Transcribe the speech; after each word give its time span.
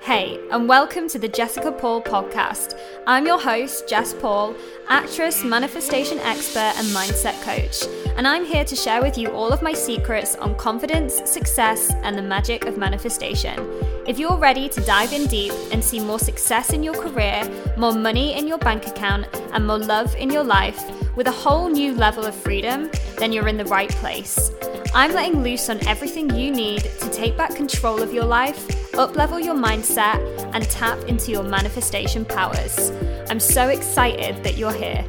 Hey, 0.00 0.38
and 0.52 0.68
welcome 0.68 1.08
to 1.08 1.18
the 1.18 1.26
Jessica 1.28 1.72
Paul 1.72 2.00
podcast. 2.00 2.78
I'm 3.06 3.26
your 3.26 3.40
host, 3.40 3.88
Jess 3.88 4.14
Paul, 4.14 4.54
actress, 4.88 5.42
manifestation 5.42 6.18
expert, 6.20 6.72
and 6.76 6.86
mindset 6.88 7.40
coach. 7.42 7.84
And 8.16 8.26
I'm 8.26 8.44
here 8.44 8.64
to 8.64 8.76
share 8.76 9.02
with 9.02 9.18
you 9.18 9.30
all 9.30 9.52
of 9.52 9.62
my 9.62 9.72
secrets 9.72 10.36
on 10.36 10.54
confidence, 10.56 11.20
success, 11.24 11.92
and 12.02 12.16
the 12.16 12.22
magic 12.22 12.66
of 12.66 12.78
manifestation. 12.78 13.58
If 14.06 14.18
you're 14.18 14.36
ready 14.36 14.68
to 14.68 14.80
dive 14.82 15.12
in 15.12 15.26
deep 15.26 15.52
and 15.72 15.82
see 15.82 15.98
more 15.98 16.20
success 16.20 16.72
in 16.72 16.82
your 16.82 16.94
career, 16.94 17.42
more 17.76 17.94
money 17.94 18.38
in 18.38 18.46
your 18.46 18.58
bank 18.58 18.86
account, 18.86 19.26
and 19.52 19.66
more 19.66 19.78
love 19.78 20.14
in 20.14 20.30
your 20.30 20.44
life 20.44 20.84
with 21.16 21.26
a 21.26 21.32
whole 21.32 21.68
new 21.68 21.94
level 21.94 22.24
of 22.24 22.34
freedom, 22.34 22.90
then 23.18 23.32
you're 23.32 23.48
in 23.48 23.56
the 23.56 23.64
right 23.64 23.90
place. 23.90 24.50
I'm 24.96 25.12
letting 25.12 25.42
loose 25.42 25.68
on 25.68 25.86
everything 25.86 26.34
you 26.34 26.50
need 26.50 26.80
to 26.80 27.10
take 27.10 27.36
back 27.36 27.54
control 27.54 28.00
of 28.00 28.14
your 28.14 28.24
life, 28.24 28.66
uplevel 28.92 29.44
your 29.44 29.54
mindset, 29.54 30.16
and 30.54 30.64
tap 30.70 30.98
into 31.04 31.30
your 31.30 31.42
manifestation 31.42 32.24
powers. 32.24 32.92
I'm 33.28 33.38
so 33.38 33.68
excited 33.68 34.42
that 34.42 34.56
you're 34.56 34.72
here. 34.72 35.04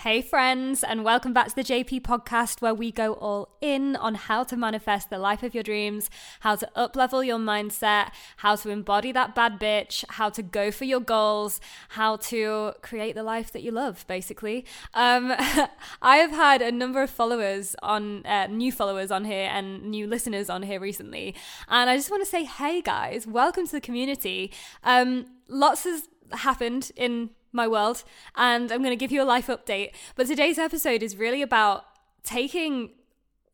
Hey, 0.00 0.22
friends, 0.22 0.82
and 0.82 1.04
welcome 1.04 1.34
back 1.34 1.48
to 1.48 1.54
the 1.54 1.62
JP 1.62 2.00
podcast, 2.00 2.62
where 2.62 2.72
we 2.72 2.90
go 2.90 3.12
all 3.12 3.50
in 3.60 3.96
on 3.96 4.14
how 4.14 4.44
to 4.44 4.56
manifest 4.56 5.10
the 5.10 5.18
life 5.18 5.42
of 5.42 5.52
your 5.52 5.62
dreams, 5.62 6.08
how 6.40 6.56
to 6.56 6.66
uplevel 6.74 7.26
your 7.26 7.36
mindset, 7.36 8.08
how 8.38 8.56
to 8.56 8.70
embody 8.70 9.12
that 9.12 9.34
bad 9.34 9.60
bitch, 9.60 10.02
how 10.08 10.30
to 10.30 10.42
go 10.42 10.70
for 10.70 10.86
your 10.86 11.00
goals, 11.00 11.60
how 11.90 12.16
to 12.16 12.72
create 12.80 13.14
the 13.14 13.22
life 13.22 13.52
that 13.52 13.62
you 13.62 13.72
love, 13.72 14.06
basically. 14.06 14.64
Um, 14.94 15.34
I 16.00 16.16
have 16.16 16.30
had 16.30 16.62
a 16.62 16.72
number 16.72 17.02
of 17.02 17.10
followers 17.10 17.76
on, 17.82 18.24
uh, 18.24 18.46
new 18.46 18.72
followers 18.72 19.10
on 19.10 19.26
here 19.26 19.50
and 19.52 19.82
new 19.82 20.06
listeners 20.06 20.48
on 20.48 20.62
here 20.62 20.80
recently, 20.80 21.34
and 21.68 21.90
I 21.90 21.96
just 21.96 22.10
want 22.10 22.24
to 22.24 22.30
say, 22.30 22.44
hey, 22.44 22.80
guys, 22.80 23.26
welcome 23.26 23.66
to 23.66 23.72
the 23.72 23.82
community. 23.82 24.50
Um, 24.82 25.26
lots 25.46 25.84
has 25.84 26.08
happened 26.32 26.90
in 26.96 27.30
my 27.52 27.66
world, 27.66 28.04
and 28.36 28.70
I'm 28.70 28.82
going 28.82 28.90
to 28.90 28.96
give 28.96 29.12
you 29.12 29.22
a 29.22 29.24
life 29.24 29.48
update. 29.48 29.92
But 30.14 30.26
today's 30.26 30.58
episode 30.58 31.02
is 31.02 31.16
really 31.16 31.42
about 31.42 31.84
taking 32.22 32.90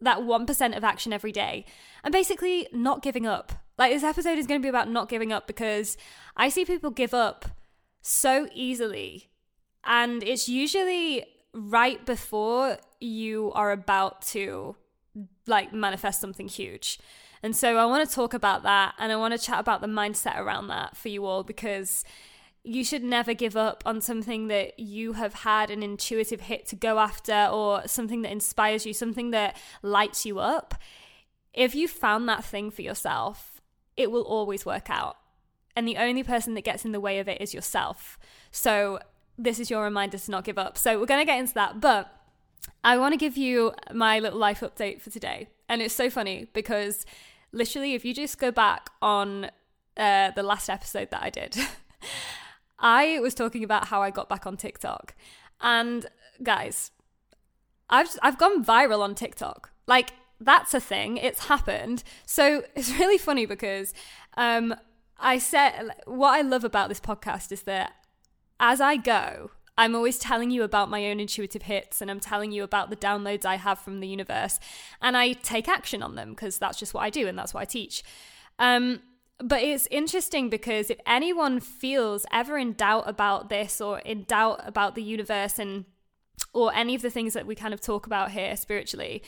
that 0.00 0.19
1% 0.19 0.77
of 0.77 0.84
action 0.84 1.12
every 1.12 1.33
day 1.33 1.64
and 2.05 2.12
basically 2.12 2.69
not 2.72 3.02
giving 3.02 3.27
up. 3.27 3.52
Like, 3.78 3.92
this 3.92 4.05
episode 4.05 4.39
is 4.39 4.47
going 4.47 4.61
to 4.61 4.64
be 4.64 4.69
about 4.69 4.91
not 4.91 5.08
giving 5.08 5.33
up 5.33 5.47
because 5.47 5.97
I 6.36 6.48
see 6.48 6.64
people 6.64 6.91
give 6.91 7.14
up 7.14 7.47
so 8.00 8.48
easily, 8.55 9.30
and 9.84 10.22
it's 10.22 10.48
usually 10.48 11.24
right 11.52 12.05
before 12.05 12.78
you 13.00 13.50
are 13.52 13.72
about 13.72 14.22
to 14.22 14.77
like 15.47 15.72
manifest 15.72 16.20
something 16.20 16.48
huge. 16.48 16.98
And 17.42 17.56
so 17.56 17.77
I 17.77 17.86
want 17.86 18.08
to 18.08 18.14
talk 18.14 18.34
about 18.34 18.62
that 18.64 18.94
and 18.98 19.12
I 19.12 19.17
want 19.17 19.33
to 19.33 19.39
chat 19.39 19.61
about 19.61 19.80
the 19.80 19.86
mindset 19.86 20.39
around 20.39 20.69
that 20.69 20.97
for 20.97 21.08
you 21.08 21.24
all 21.27 21.42
because 21.44 22.05
you 22.67 22.84
should 22.84 23.05
never 23.05 23.33
give 23.33 23.56
up 23.56 23.84
on 23.86 24.00
something 24.00 24.48
that 24.48 24.78
you 24.78 25.12
have 25.12 25.34
had 25.34 25.70
an 25.70 25.84
intuitive 25.84 26.41
hit 26.41 26.67
to 26.67 26.75
go 26.75 26.98
after 26.98 27.48
or 27.53 27.86
something 27.86 28.23
that 28.23 28.33
inspires 28.33 28.84
you, 28.84 28.92
something 28.92 29.31
that 29.31 29.56
lights 29.83 30.27
you 30.27 30.41
up. 30.41 30.75
If 31.55 31.77
you 31.77 31.86
found 31.86 32.28
that 32.28 32.45
thing 32.45 32.73
for 32.73 32.83
yourself, 32.83 33.62
it 33.97 34.11
will 34.11 34.23
always 34.23 34.67
work 34.67 34.91
out. 34.91 35.17
And 35.77 35.86
the 35.86 35.97
only 35.97 36.25
person 36.25 36.55
that 36.55 36.64
gets 36.64 36.84
in 36.84 36.91
the 36.91 36.98
way 36.98 37.20
of 37.20 37.28
it 37.28 37.41
is 37.41 37.55
yourself. 37.55 38.19
So, 38.50 38.98
this 39.39 39.61
is 39.61 39.70
your 39.70 39.84
reminder 39.84 40.19
to 40.19 40.30
not 40.30 40.45
give 40.45 40.58
up. 40.58 40.77
So, 40.77 40.98
we're 40.98 41.06
going 41.06 41.20
to 41.20 41.27
get 41.27 41.39
into 41.39 41.55
that. 41.55 41.80
But 41.80 42.12
I 42.83 42.98
want 42.98 43.12
to 43.12 43.17
give 43.17 43.36
you 43.36 43.75
my 43.95 44.19
little 44.19 44.41
life 44.41 44.61
update 44.61 45.01
for 45.01 45.11
today. 45.11 45.48
And 45.69 45.80
it's 45.80 45.95
so 45.95 46.11
funny 46.11 46.48
because 46.53 47.06
literally, 47.53 47.95
if 47.95 48.05
you 48.05 48.12
just 48.12 48.39
go 48.39 48.51
back 48.51 48.91
on 49.01 49.51
uh, 49.97 50.33
the 50.33 50.42
last 50.42 50.69
episode 50.69 51.11
that 51.12 51.23
I 51.23 51.30
did, 51.30 51.56
I 52.78 53.19
was 53.20 53.34
talking 53.34 53.64
about 53.64 53.88
how 53.88 54.02
I 54.02 54.10
got 54.10 54.28
back 54.28 54.46
on 54.46 54.56
TikTok. 54.56 55.14
And 55.60 56.06
guys, 56.42 56.91
I've 57.89 58.08
I've 58.23 58.39
gone 58.39 58.64
viral 58.64 59.01
on 59.01 59.14
TikTok. 59.14 59.70
Like 59.86 60.11
that's 60.40 60.74
a 60.74 60.80
thing. 60.80 61.17
It's 61.17 61.46
happened. 61.46 62.02
So 62.27 62.62
it's 62.74 62.90
really 62.98 63.18
funny 63.18 63.46
because 63.46 63.95
um, 64.36 64.74
I 65.18 65.39
said 65.39 65.90
what 66.05 66.30
I 66.30 66.42
love 66.42 66.64
about 66.64 66.89
this 66.89 67.01
podcast 67.01 67.52
is 67.52 67.62
that 67.62 67.92
as 68.61 68.80
I 68.80 68.96
go, 68.96 69.51
I'm 69.78 69.95
always 69.95 70.18
telling 70.18 70.51
you 70.51 70.62
about 70.62 70.89
my 70.89 71.06
own 71.06 71.20
intuitive 71.20 71.62
hits 71.62 72.01
and 72.01 72.11
I'm 72.11 72.20
telling 72.20 72.51
you 72.51 72.62
about 72.62 72.89
the 72.89 72.96
downloads 72.96 73.45
I 73.45 73.56
have 73.56 73.78
from 73.78 74.01
the 74.01 74.08
universe 74.08 74.58
and 75.02 75.17
I 75.17 75.34
take 75.34 75.68
action 75.68 76.02
on 76.02 76.14
them 76.14 76.30
because 76.30 76.58
that's 76.58 76.78
just 76.78 76.95
what 76.95 77.02
I 77.02 77.11
do 77.11 77.27
and 77.28 77.39
that's 77.39 77.52
what 77.52 77.61
I 77.61 77.67
teach. 77.67 78.02
Um, 78.58 79.01
but 79.39 79.63
it's 79.63 79.86
interesting 79.91 80.48
because 80.48 80.91
if 80.91 80.98
anyone 81.07 81.61
feels 81.61 82.24
ever 82.33 82.57
in 82.57 82.73
doubt 82.73 83.05
about 83.07 83.48
this 83.48 83.80
or 83.80 83.98
in 84.01 84.24
doubt 84.24 84.63
about 84.64 84.95
the 84.95 85.02
universe 85.02 85.58
and 85.58 85.85
or 86.52 86.74
any 86.74 86.95
of 86.95 87.02
the 87.02 87.11
things 87.11 87.35
that 87.35 87.46
we 87.46 87.55
kind 87.55 87.75
of 87.75 87.80
talk 87.80 88.07
about 88.07 88.30
here 88.30 88.57
spiritually, 88.57 89.23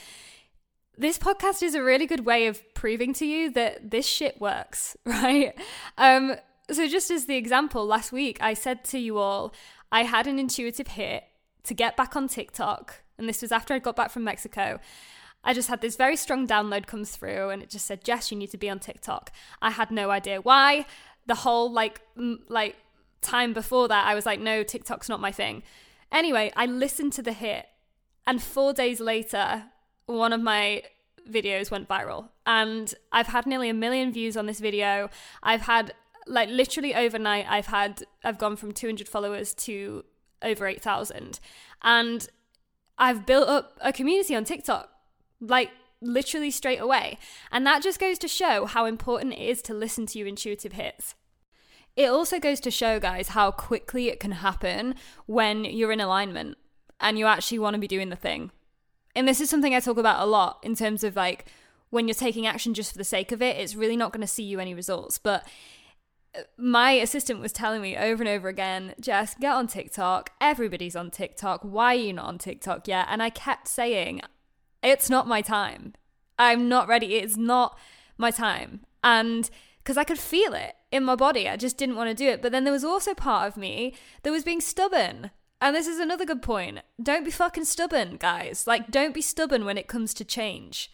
this 0.97 1.19
podcast 1.19 1.63
is 1.63 1.75
a 1.75 1.83
really 1.83 2.07
good 2.07 2.25
way 2.25 2.47
of 2.47 2.63
proving 2.75 3.13
to 3.15 3.27
you 3.27 3.51
that 3.53 3.91
this 3.91 4.07
shit 4.07 4.41
works, 4.41 4.97
right? 5.05 5.55
Um, 5.97 6.37
so, 6.71 6.87
just 6.87 7.11
as 7.11 7.27
the 7.27 7.37
example, 7.37 7.87
last 7.87 8.13
week 8.13 8.39
I 8.41 8.55
said 8.55 8.85
to 8.87 8.99
you 8.99 9.19
all, 9.19 9.55
I 9.93 10.03
had 10.03 10.27
an 10.27 10.39
intuitive 10.39 10.89
hit 10.89 11.25
to 11.65 11.75
get 11.75 11.97
back 11.97 12.17
on 12.17 12.29
TikTok, 12.29 13.03
and 13.19 13.29
this 13.29 13.43
was 13.43 13.53
after 13.53 13.75
I 13.75 13.79
got 13.79 13.97
back 13.97 14.11
from 14.11 14.25
Mexico. 14.25 14.81
I 15.45 15.55
just 15.55 15.69
had 15.69 15.81
this 15.81 15.97
very 15.97 16.17
strong 16.17 16.47
download 16.47 16.87
come 16.87 17.05
through 17.05 17.51
and 17.51 17.63
it 17.63 17.71
just 17.71 17.87
said, 17.87 18.05
Jess, 18.05 18.31
you 18.31 18.37
need 18.37 18.51
to 18.51 18.59
be 18.59 18.69
on 18.69 18.79
TikTok. 18.79 19.31
I 19.63 19.71
had 19.71 19.91
no 19.91 20.11
idea 20.11 20.41
why. 20.41 20.87
The 21.27 21.37
whole 21.37 21.71
like, 21.73 22.01
m- 22.17 22.41
like 22.49 22.77
time 23.21 23.53
before 23.53 23.89
that, 23.89 24.07
I 24.07 24.15
was 24.15 24.27
like, 24.27 24.41
no, 24.41 24.63
TikTok's 24.63 25.09
not 25.09 25.21
my 25.21 25.33
thing. 25.33 25.63
Anyway, 26.11 26.53
I 26.57 26.67
listened 26.67 27.13
to 27.15 27.23
the 27.23 27.33
hit 27.33 27.67
and 28.27 28.43
four 28.43 28.73
days 28.73 29.01
later, 29.01 29.65
one 30.07 30.33
of 30.33 30.41
my 30.41 30.83
videos 31.31 31.71
went 31.71 31.89
viral 31.89 32.29
and 32.47 32.95
I've 33.13 33.29
had 33.29 33.47
nearly 33.47 33.69
a 33.69 33.75
million 33.75 34.13
views 34.13 34.37
on 34.37 34.47
this 34.47 34.61
video. 34.61 35.09
I've 35.43 35.63
had 35.63 35.93
like 36.27 36.49
literally 36.51 36.95
overnight, 36.95 37.47
I've 37.49 37.67
had, 37.67 38.03
I've 38.25 38.39
gone 38.39 38.57
from 38.57 38.73
200 38.73 39.09
followers 39.09 39.55
to 39.55 40.05
over 40.43 40.67
8,000 40.67 41.41
and 41.83 42.29
I've 42.99 43.25
built 43.25 43.49
up 43.49 43.79
a 43.81 43.93
community 43.93 44.35
on 44.35 44.45
TikTok 44.45 44.91
like 45.41 45.71
literally 46.01 46.51
straight 46.51 46.81
away. 46.81 47.19
And 47.51 47.67
that 47.67 47.83
just 47.83 48.01
goes 48.01 48.19
to 48.19 48.29
show 48.29 48.67
how 48.67 48.85
important 48.85 49.35
it 49.35 49.41
is 49.41 49.63
to 49.63 49.75
listen 49.75 50.07
to 50.07 50.19
your 50.19 50.29
intuitive 50.29 50.73
hits. 50.73 51.15
It 51.97 52.09
also 52.11 52.39
goes 52.39 52.61
to 52.61 52.71
show, 52.71 53.01
guys, 53.01 53.29
how 53.29 53.51
quickly 53.51 54.09
it 54.09 54.21
can 54.21 54.33
happen 54.33 54.95
when 55.27 55.65
you're 55.65 55.93
in 55.93 56.01
alignment 56.01 56.57
and 57.01 57.19
you 57.19 57.27
actually 57.27 57.59
want 57.59 57.75
to 57.75 57.81
be 57.81 57.89
doing 57.89 58.09
the 58.09 58.17
thing. 58.17 58.53
And 59.17 59.27
this 59.27 59.41
is 59.41 59.51
something 59.51 59.75
I 59.75 59.81
talk 59.81 59.99
about 59.99 60.23
a 60.23 60.27
lot 60.27 60.59
in 60.63 60.77
terms 60.77 61.03
of 61.03 61.17
like 61.17 61.47
when 61.91 62.07
you're 62.07 62.15
taking 62.15 62.47
action 62.47 62.75
just 62.75 62.93
for 62.93 62.99
the 62.99 63.05
sake 63.05 63.33
of 63.33 63.43
it, 63.43 63.57
it's 63.57 63.75
really 63.75 63.97
not 63.97 64.13
going 64.13 64.21
to 64.21 64.27
see 64.27 64.43
you 64.43 64.61
any 64.61 64.75
results. 64.75 65.19
But 65.19 65.45
uh, 66.37 66.43
my 66.57 66.93
assistant 66.93 67.41
was 67.41 67.53
telling 67.53 67.83
me 67.83 67.97
over 67.97 68.23
and 68.23 68.29
over 68.29 68.49
again, 68.49 68.95
Jess, 69.01 69.35
get 69.35 69.53
on 69.53 69.67
TikTok. 69.67 70.31
Everybody's 70.41 70.95
on 70.95 71.11
TikTok. 71.11 71.63
Why 71.63 71.95
are 71.97 71.99
you 71.99 72.13
not 72.13 72.27
on 72.27 72.39
TikTok 72.39 72.87
yet? 72.87 73.07
And 73.09 73.23
I 73.23 73.31
kept 73.31 73.67
saying, 73.67 74.21
it's 74.83 75.11
not 75.11 75.27
my 75.27 75.43
time. 75.43 75.95
I'm 76.39 76.69
not 76.69 76.89
ready. 76.89 77.17
It's 77.17 77.37
not 77.37 77.79
my 78.17 78.31
time. 78.31 78.81
And 79.03 79.49
because 79.79 79.97
I 79.97 80.05
could 80.05 80.19
feel 80.19 80.55
it 80.55 80.75
in 80.93 81.05
my 81.05 81.17
body, 81.17 81.49
I 81.49 81.57
just 81.57 81.77
didn't 81.77 81.97
want 81.97 82.11
to 82.11 82.15
do 82.15 82.29
it. 82.29 82.43
But 82.43 82.53
then 82.53 82.65
there 82.65 82.73
was 82.73 82.85
also 82.85 83.15
part 83.15 83.49
of 83.49 83.57
me 83.57 83.95
that 84.23 84.31
was 84.31 84.45
being 84.45 84.61
stubborn. 84.61 85.31
And 85.61 85.75
this 85.75 85.89
is 85.89 85.99
another 85.99 86.25
good 86.25 86.43
point. 86.43 86.81
Don't 87.03 87.25
be 87.25 87.31
fucking 87.31 87.65
stubborn, 87.65 88.17
guys. 88.17 88.67
Like, 88.67 88.91
don't 88.91 89.15
be 89.15 89.23
stubborn 89.23 89.65
when 89.65 89.79
it 89.79 89.89
comes 89.89 90.15
to 90.15 90.25
change 90.25 90.93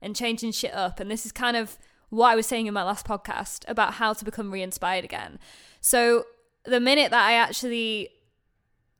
and 0.00 0.16
changing 0.16 0.52
shit 0.52 0.72
up. 0.72 1.00
And 1.00 1.10
this 1.10 1.26
is 1.26 1.32
kind 1.32 1.56
of 1.56 1.78
what 2.08 2.30
I 2.30 2.36
was 2.36 2.46
saying 2.46 2.66
in 2.66 2.74
my 2.74 2.84
last 2.84 3.06
podcast 3.06 3.68
about 3.68 3.94
how 3.94 4.12
to 4.14 4.24
become 4.24 4.50
re 4.50 4.62
inspired 4.62 5.04
again. 5.04 5.38
So, 5.80 6.24
the 6.64 6.80
minute 6.80 7.10
that 7.10 7.26
I 7.26 7.32
actually 7.34 8.10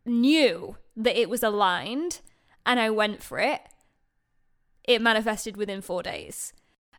knew 0.04 0.76
that 0.96 1.18
it 1.18 1.30
was 1.30 1.42
aligned 1.42 2.20
and 2.64 2.78
I 2.78 2.90
went 2.90 3.22
for 3.22 3.38
it, 3.38 3.60
it 4.86 5.02
manifested 5.02 5.56
within 5.56 5.80
four 5.80 6.02
days. 6.02 6.52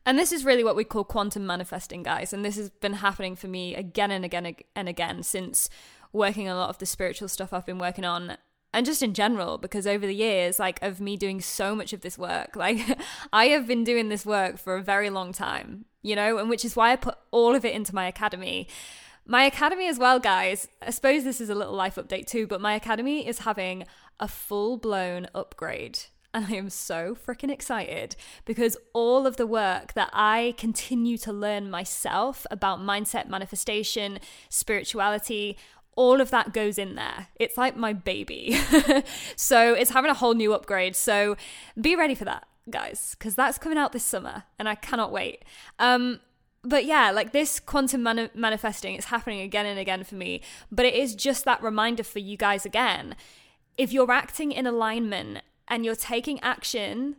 And 0.06 0.18
this 0.18 0.32
is 0.32 0.46
really 0.46 0.64
what 0.64 0.78
we 0.78 0.86
call 0.86 1.04
quantum 1.04 1.46
manifesting, 1.46 2.02
guys. 2.02 2.32
And 2.32 2.46
this 2.46 2.56
has 2.56 2.70
been 2.70 2.94
happening 2.94 3.36
for 3.36 3.48
me 3.48 3.76
again 3.76 4.10
and 4.10 4.24
again 4.24 4.56
and 4.74 4.88
again 4.88 5.22
since 5.22 5.70
working 6.14 6.48
a 6.48 6.56
lot 6.56 6.70
of 6.70 6.78
the 6.78 6.86
spiritual 6.86 7.28
stuff 7.28 7.52
I've 7.52 7.66
been 7.66 7.78
working 7.78 8.06
on. 8.06 8.38
And 8.74 8.86
just 8.86 9.04
in 9.04 9.14
general, 9.14 9.58
because 9.58 9.86
over 9.86 10.08
the 10.08 10.16
years, 10.16 10.60
like, 10.60 10.82
of 10.82 11.02
me 11.02 11.18
doing 11.18 11.42
so 11.42 11.76
much 11.76 11.92
of 11.92 12.02
this 12.02 12.18
work, 12.18 12.52
like, 12.56 12.80
I 13.34 13.48
have 13.48 13.68
been 13.68 13.84
doing 13.84 14.08
this 14.08 14.26
work 14.26 14.58
for 14.58 14.76
a 14.76 14.82
very 14.82 15.10
long 15.10 15.34
time, 15.34 15.84
you 16.02 16.16
know, 16.16 16.38
and 16.38 16.50
which 16.50 16.64
is 16.64 16.76
why 16.76 16.92
I 16.92 16.96
put 16.96 17.18
all 17.32 17.54
of 17.54 17.66
it 17.66 17.76
into 17.76 17.94
my 17.94 18.08
academy. 18.08 18.70
My 19.26 19.44
academy, 19.44 19.90
as 19.90 20.00
well, 20.00 20.20
guys, 20.20 20.70
I 20.82 20.92
suppose 20.92 21.26
this 21.26 21.42
is 21.42 21.50
a 21.50 21.56
little 21.56 21.74
life 21.74 21.96
update 21.96 22.28
too, 22.28 22.48
but 22.48 22.62
my 22.62 22.76
academy 22.76 23.28
is 23.28 23.40
having 23.40 23.84
a 24.22 24.28
full 24.30 24.78
blown 24.78 25.28
upgrade 25.36 26.00
and 26.38 26.54
I 26.54 26.56
am 26.56 26.70
so 26.70 27.16
freaking 27.16 27.50
excited 27.50 28.16
because 28.46 28.78
all 28.94 29.26
of 29.26 29.38
the 29.38 29.48
work 29.48 29.94
that 29.94 30.12
I 30.14 30.54
continue 30.56 31.18
to 31.18 31.34
learn 31.34 31.72
myself 31.72 32.46
about 32.52 32.80
mindset, 32.80 33.28
manifestation, 33.28 34.20
spirituality, 34.48 35.58
all 35.96 36.22
of 36.22 36.30
that 36.30 36.54
goes 36.54 36.78
in 36.78 36.94
there. 36.94 37.30
It's 37.38 37.58
like 37.58 37.76
my 37.76 37.92
baby. 37.92 38.56
so 39.36 39.74
it's 39.74 39.90
having 39.90 40.12
a 40.12 40.14
whole 40.14 40.36
new 40.36 40.54
upgrade. 40.54 40.96
So 40.96 41.38
be 41.80 41.96
ready 41.96 42.14
for 42.14 42.26
that, 42.26 42.48
guys, 42.70 43.16
because 43.18 43.34
that's 43.34 43.58
coming 43.58 43.80
out 43.80 43.92
this 43.92 44.06
summer 44.06 44.44
and 44.60 44.70
I 44.70 44.76
cannot 44.76 45.12
wait. 45.12 45.44
Um, 45.80 46.20
but 46.64 46.86
yeah, 46.86 47.10
like 47.10 47.32
this 47.32 47.60
quantum 47.60 48.04
mani- 48.04 48.30
manifesting, 48.36 48.94
it's 48.94 49.06
happening 49.08 49.42
again 49.42 49.66
and 49.66 49.80
again 49.80 50.04
for 50.04 50.14
me. 50.14 50.42
But 50.72 50.86
it 50.86 50.94
is 50.94 51.16
just 51.16 51.46
that 51.46 51.64
reminder 51.64 52.04
for 52.04 52.20
you 52.20 52.38
guys 52.38 52.64
again. 52.64 53.16
If 53.76 53.92
you're 53.92 54.12
acting 54.12 54.52
in 54.52 54.68
alignment 54.68 55.42
and 55.68 55.86
you're 55.86 55.96
taking 55.96 56.40
action, 56.42 57.16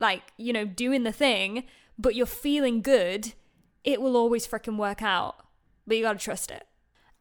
like, 0.00 0.22
you 0.36 0.52
know, 0.52 0.64
doing 0.64 1.02
the 1.02 1.12
thing, 1.12 1.64
but 1.98 2.14
you're 2.14 2.26
feeling 2.26 2.82
good, 2.82 3.34
it 3.84 4.00
will 4.00 4.16
always 4.16 4.46
freaking 4.46 4.76
work 4.76 5.02
out. 5.02 5.46
But 5.86 5.96
you 5.96 6.02
gotta 6.02 6.18
trust 6.18 6.50
it 6.50 6.66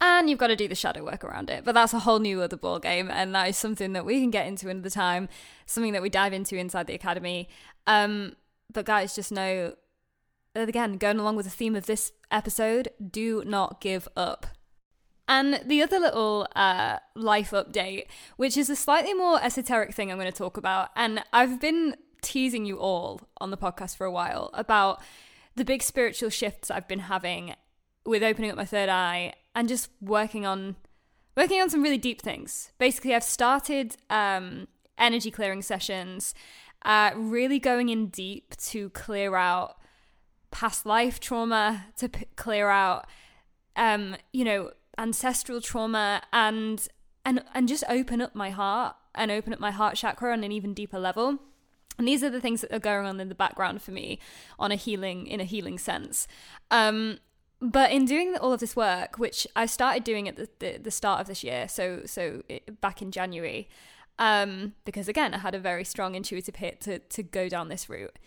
and 0.01 0.29
you've 0.29 0.39
got 0.39 0.47
to 0.47 0.55
do 0.55 0.67
the 0.67 0.75
shadow 0.75 1.05
work 1.05 1.23
around 1.23 1.49
it. 1.49 1.63
But 1.63 1.75
that's 1.75 1.93
a 1.93 1.99
whole 1.99 2.19
new 2.19 2.41
other 2.41 2.57
ball 2.57 2.79
game, 2.79 3.09
and 3.11 3.33
that 3.35 3.47
is 3.47 3.55
something 3.55 3.93
that 3.93 4.03
we 4.03 4.19
can 4.19 4.31
get 4.31 4.47
into 4.47 4.67
another 4.67 4.89
time, 4.89 5.29
something 5.67 5.93
that 5.93 6.01
we 6.01 6.09
dive 6.09 6.33
into 6.33 6.57
inside 6.57 6.87
the 6.87 6.95
academy. 6.95 7.47
Um, 7.85 8.35
but 8.73 8.85
guys, 8.85 9.15
just 9.15 9.31
know 9.31 9.75
that 10.55 10.67
again, 10.67 10.97
going 10.97 11.19
along 11.19 11.35
with 11.35 11.45
the 11.45 11.51
theme 11.51 11.75
of 11.75 11.85
this 11.85 12.11
episode, 12.31 12.89
do 13.11 13.43
not 13.45 13.79
give 13.79 14.07
up. 14.17 14.47
And 15.31 15.61
the 15.65 15.81
other 15.81 15.97
little 15.97 16.45
uh, 16.57 16.97
life 17.15 17.51
update, 17.51 18.07
which 18.35 18.57
is 18.57 18.69
a 18.69 18.75
slightly 18.75 19.13
more 19.13 19.41
esoteric 19.41 19.93
thing 19.93 20.11
I'm 20.11 20.17
going 20.17 20.29
to 20.29 20.37
talk 20.37 20.57
about, 20.57 20.89
and 20.93 21.23
I've 21.31 21.57
been 21.61 21.95
teasing 22.21 22.65
you 22.65 22.77
all 22.77 23.21
on 23.39 23.49
the 23.49 23.55
podcast 23.55 23.95
for 23.95 24.05
a 24.05 24.11
while 24.11 24.49
about 24.53 25.01
the 25.55 25.63
big 25.63 25.83
spiritual 25.83 26.29
shifts 26.29 26.69
I've 26.69 26.85
been 26.85 26.99
having 26.99 27.55
with 28.05 28.23
opening 28.23 28.51
up 28.51 28.57
my 28.57 28.65
third 28.65 28.89
eye 28.89 29.31
and 29.55 29.69
just 29.69 29.87
working 30.01 30.45
on 30.45 30.75
working 31.37 31.61
on 31.61 31.69
some 31.69 31.81
really 31.81 31.97
deep 31.97 32.21
things. 32.21 32.73
Basically, 32.77 33.15
I've 33.15 33.23
started 33.23 33.95
um, 34.09 34.67
energy 34.97 35.31
clearing 35.31 35.61
sessions, 35.61 36.35
uh, 36.83 37.11
really 37.15 37.57
going 37.57 37.87
in 37.87 38.07
deep 38.07 38.57
to 38.57 38.89
clear 38.89 39.37
out 39.37 39.77
past 40.51 40.85
life 40.85 41.21
trauma, 41.21 41.85
to 41.95 42.09
p- 42.09 42.25
clear 42.35 42.67
out, 42.67 43.07
um, 43.77 44.17
you 44.33 44.43
know, 44.43 44.71
ancestral 44.97 45.61
trauma, 45.61 46.21
and 46.31 46.87
and 47.25 47.43
and 47.53 47.67
just 47.67 47.83
open 47.89 48.21
up 48.21 48.35
my 48.35 48.49
heart 48.49 48.95
and 49.15 49.31
open 49.31 49.53
up 49.53 49.59
my 49.59 49.71
heart 49.71 49.95
chakra 49.95 50.31
on 50.33 50.43
an 50.43 50.51
even 50.51 50.73
deeper 50.73 50.99
level. 50.99 51.39
And 51.97 52.07
these 52.07 52.23
are 52.23 52.29
the 52.29 52.41
things 52.41 52.61
that 52.61 52.73
are 52.73 52.79
going 52.79 53.05
on 53.05 53.19
in 53.19 53.29
the 53.29 53.35
background 53.35 53.81
for 53.81 53.91
me 53.91 54.19
on 54.57 54.71
a 54.71 54.75
healing 54.75 55.27
in 55.27 55.39
a 55.39 55.43
healing 55.43 55.77
sense. 55.77 56.27
Um, 56.71 57.19
but 57.61 57.91
in 57.91 58.05
doing 58.05 58.35
all 58.37 58.53
of 58.53 58.59
this 58.59 58.75
work, 58.75 59.19
which 59.19 59.45
I 59.55 59.67
started 59.67 60.03
doing 60.03 60.27
at 60.27 60.35
the, 60.35 60.49
the, 60.57 60.77
the 60.77 60.91
start 60.91 61.21
of 61.21 61.27
this 61.27 61.43
year, 61.43 61.67
so 61.67 62.01
so 62.05 62.41
it, 62.49 62.81
back 62.81 63.01
in 63.01 63.11
January, 63.11 63.69
um, 64.17 64.73
because 64.83 65.07
again 65.07 65.33
I 65.33 65.39
had 65.39 65.53
a 65.53 65.59
very 65.59 65.83
strong 65.83 66.15
intuitive 66.15 66.55
hit 66.55 66.81
to 66.81 66.99
to 66.99 67.23
go 67.23 67.49
down 67.49 67.69
this 67.69 67.89
route. 67.89 68.17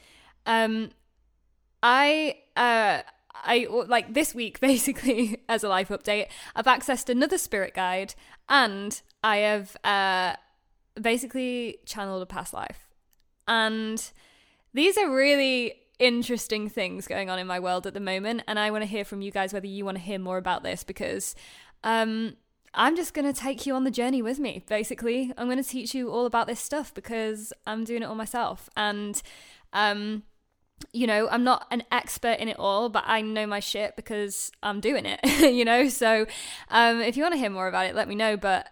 Um, 0.46 0.90
I 1.82 2.36
uh, 2.56 3.02
I 3.34 3.66
like 3.70 4.14
this 4.14 4.34
week 4.34 4.60
basically 4.70 5.38
as 5.48 5.64
a 5.64 5.68
life 5.68 5.88
update, 5.88 6.28
I've 6.54 6.66
accessed 6.66 7.08
another 7.08 7.38
spirit 7.38 7.74
guide 7.74 8.14
and 8.48 9.00
I 9.22 9.38
have 9.38 9.76
uh, 9.84 10.34
basically 11.00 11.78
channeled 11.86 12.22
a 12.22 12.26
past 12.26 12.52
life, 12.52 12.88
and 13.48 14.10
these 14.72 14.98
are 14.98 15.10
really 15.10 15.74
interesting 15.98 16.68
things 16.68 17.06
going 17.06 17.30
on 17.30 17.38
in 17.38 17.46
my 17.46 17.60
world 17.60 17.86
at 17.86 17.94
the 17.94 18.00
moment. 18.00 18.42
And 18.46 18.58
I 18.58 18.70
want 18.70 18.82
to 18.82 18.86
hear 18.86 19.04
from 19.04 19.22
you 19.22 19.30
guys 19.30 19.52
whether 19.52 19.66
you 19.66 19.84
want 19.84 19.96
to 19.96 20.02
hear 20.02 20.18
more 20.18 20.38
about 20.38 20.62
this 20.62 20.84
because 20.84 21.34
um, 21.82 22.36
I'm 22.74 22.96
just 22.96 23.14
going 23.14 23.32
to 23.32 23.38
take 23.38 23.66
you 23.66 23.74
on 23.74 23.84
the 23.84 23.90
journey 23.90 24.22
with 24.22 24.38
me, 24.38 24.64
basically. 24.68 25.32
I'm 25.36 25.46
going 25.46 25.62
to 25.62 25.68
teach 25.68 25.94
you 25.94 26.10
all 26.10 26.26
about 26.26 26.46
this 26.46 26.60
stuff 26.60 26.92
because 26.92 27.52
I'm 27.66 27.84
doing 27.84 28.02
it 28.02 28.06
all 28.06 28.14
myself. 28.14 28.68
And, 28.76 29.20
um, 29.72 30.24
you 30.92 31.06
know, 31.06 31.28
I'm 31.28 31.44
not 31.44 31.66
an 31.70 31.82
expert 31.90 32.38
in 32.38 32.48
it 32.48 32.58
all, 32.58 32.88
but 32.88 33.04
I 33.06 33.20
know 33.20 33.46
my 33.46 33.60
shit 33.60 33.96
because 33.96 34.52
I'm 34.62 34.80
doing 34.80 35.06
it, 35.06 35.20
you 35.54 35.64
know? 35.64 35.88
So 35.88 36.26
um, 36.70 37.00
if 37.00 37.16
you 37.16 37.22
want 37.22 37.34
to 37.34 37.38
hear 37.38 37.50
more 37.50 37.68
about 37.68 37.86
it, 37.86 37.94
let 37.94 38.08
me 38.08 38.14
know. 38.14 38.36
But 38.36 38.68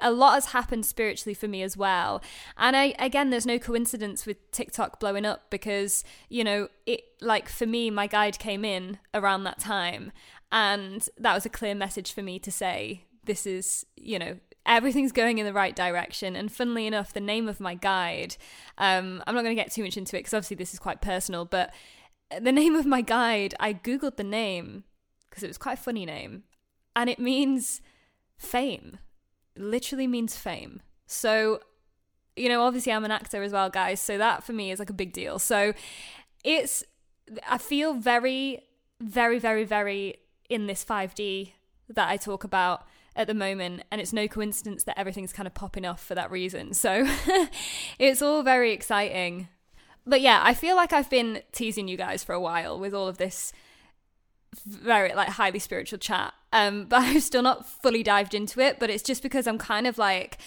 a 0.00 0.12
lot 0.12 0.34
has 0.34 0.46
happened 0.46 0.86
spiritually 0.86 1.34
for 1.34 1.48
me 1.48 1.62
as 1.62 1.76
well. 1.76 2.22
And 2.56 2.76
I 2.76 2.94
again 2.98 3.30
there's 3.30 3.46
no 3.46 3.58
coincidence 3.58 4.26
with 4.26 4.50
TikTok 4.52 5.00
blowing 5.00 5.26
up 5.26 5.50
because, 5.50 6.04
you 6.28 6.44
know, 6.44 6.68
it 6.86 7.02
like 7.20 7.48
for 7.48 7.66
me 7.66 7.90
my 7.90 8.06
guide 8.06 8.38
came 8.38 8.64
in 8.64 8.98
around 9.12 9.44
that 9.44 9.58
time 9.58 10.12
and 10.52 11.08
that 11.18 11.34
was 11.34 11.46
a 11.46 11.50
clear 11.50 11.74
message 11.74 12.12
for 12.12 12.22
me 12.22 12.38
to 12.38 12.50
say 12.50 13.04
this 13.24 13.46
is, 13.46 13.86
you 13.96 14.18
know, 14.18 14.36
everything's 14.66 15.12
going 15.12 15.38
in 15.38 15.46
the 15.46 15.52
right 15.52 15.74
direction. 15.74 16.36
And 16.36 16.50
funnily 16.50 16.86
enough, 16.86 17.12
the 17.12 17.20
name 17.20 17.48
of 17.48 17.60
my 17.60 17.74
guide, 17.74 18.36
um, 18.78 19.22
I'm 19.26 19.34
not 19.34 19.42
going 19.42 19.56
to 19.56 19.62
get 19.62 19.72
too 19.72 19.82
much 19.82 19.96
into 19.96 20.16
it 20.16 20.20
because 20.20 20.34
obviously 20.34 20.56
this 20.56 20.72
is 20.72 20.78
quite 20.78 21.00
personal, 21.00 21.44
but 21.44 21.72
the 22.40 22.52
name 22.52 22.76
of 22.76 22.86
my 22.86 23.00
guide, 23.00 23.54
I 23.58 23.74
Googled 23.74 24.16
the 24.16 24.24
name 24.24 24.84
because 25.28 25.42
it 25.42 25.48
was 25.48 25.58
quite 25.58 25.78
a 25.78 25.82
funny 25.82 26.06
name 26.06 26.44
and 26.94 27.08
it 27.08 27.18
means 27.18 27.80
fame 28.36 28.98
literally 29.56 30.06
means 30.06 30.36
fame. 30.36 30.80
So, 31.06 31.60
you 32.36 32.48
know, 32.48 32.62
obviously 32.62 32.92
I'm 32.92 33.04
an 33.04 33.10
actor 33.10 33.42
as 33.42 33.52
well, 33.52 33.70
guys. 33.70 34.00
So 34.00 34.18
that 34.18 34.42
for 34.42 34.52
me 34.52 34.70
is 34.70 34.78
like 34.78 34.90
a 34.90 34.94
big 34.94 35.12
deal. 35.12 35.38
So 35.38 35.74
it's, 36.44 36.84
I 37.48 37.58
feel 37.58 37.94
very, 37.94 38.62
very, 39.00 39.38
very, 39.38 39.64
very 39.64 40.16
in 40.48 40.66
this 40.66 40.84
5D 40.84 41.52
that 41.90 42.08
I 42.08 42.16
talk 42.16 42.44
about 42.44 42.86
at 43.20 43.26
the 43.26 43.34
moment. 43.34 43.84
And 43.90 44.00
it's 44.00 44.12
no 44.12 44.26
coincidence 44.26 44.84
that 44.84 44.98
everything's 44.98 45.32
kind 45.32 45.46
of 45.46 45.54
popping 45.54 45.84
off 45.84 46.02
for 46.04 46.14
that 46.14 46.30
reason. 46.30 46.72
So 46.80 47.06
it's 47.98 48.22
all 48.22 48.42
very 48.42 48.72
exciting. 48.72 49.48
But 50.06 50.22
yeah, 50.22 50.40
I 50.42 50.54
feel 50.54 50.76
like 50.76 50.94
I've 50.94 51.10
been 51.10 51.42
teasing 51.52 51.88
you 51.88 51.98
guys 51.98 52.24
for 52.24 52.32
a 52.32 52.40
while 52.40 52.80
with 52.80 52.94
all 52.94 53.06
of 53.06 53.18
this 53.18 53.52
very 54.66 55.14
like 55.14 55.28
highly 55.28 55.58
spiritual 55.58 55.98
chat. 55.98 56.32
Um, 56.52 56.86
but 56.88 57.02
I've 57.02 57.22
still 57.22 57.42
not 57.42 57.68
fully 57.68 58.02
dived 58.02 58.34
into 58.34 58.60
it. 58.60 58.78
But 58.80 58.88
it's 58.88 59.02
just 59.02 59.22
because 59.22 59.46
I'm 59.46 59.58
kind 59.58 59.86
of 59.86 59.98
like 59.98 60.38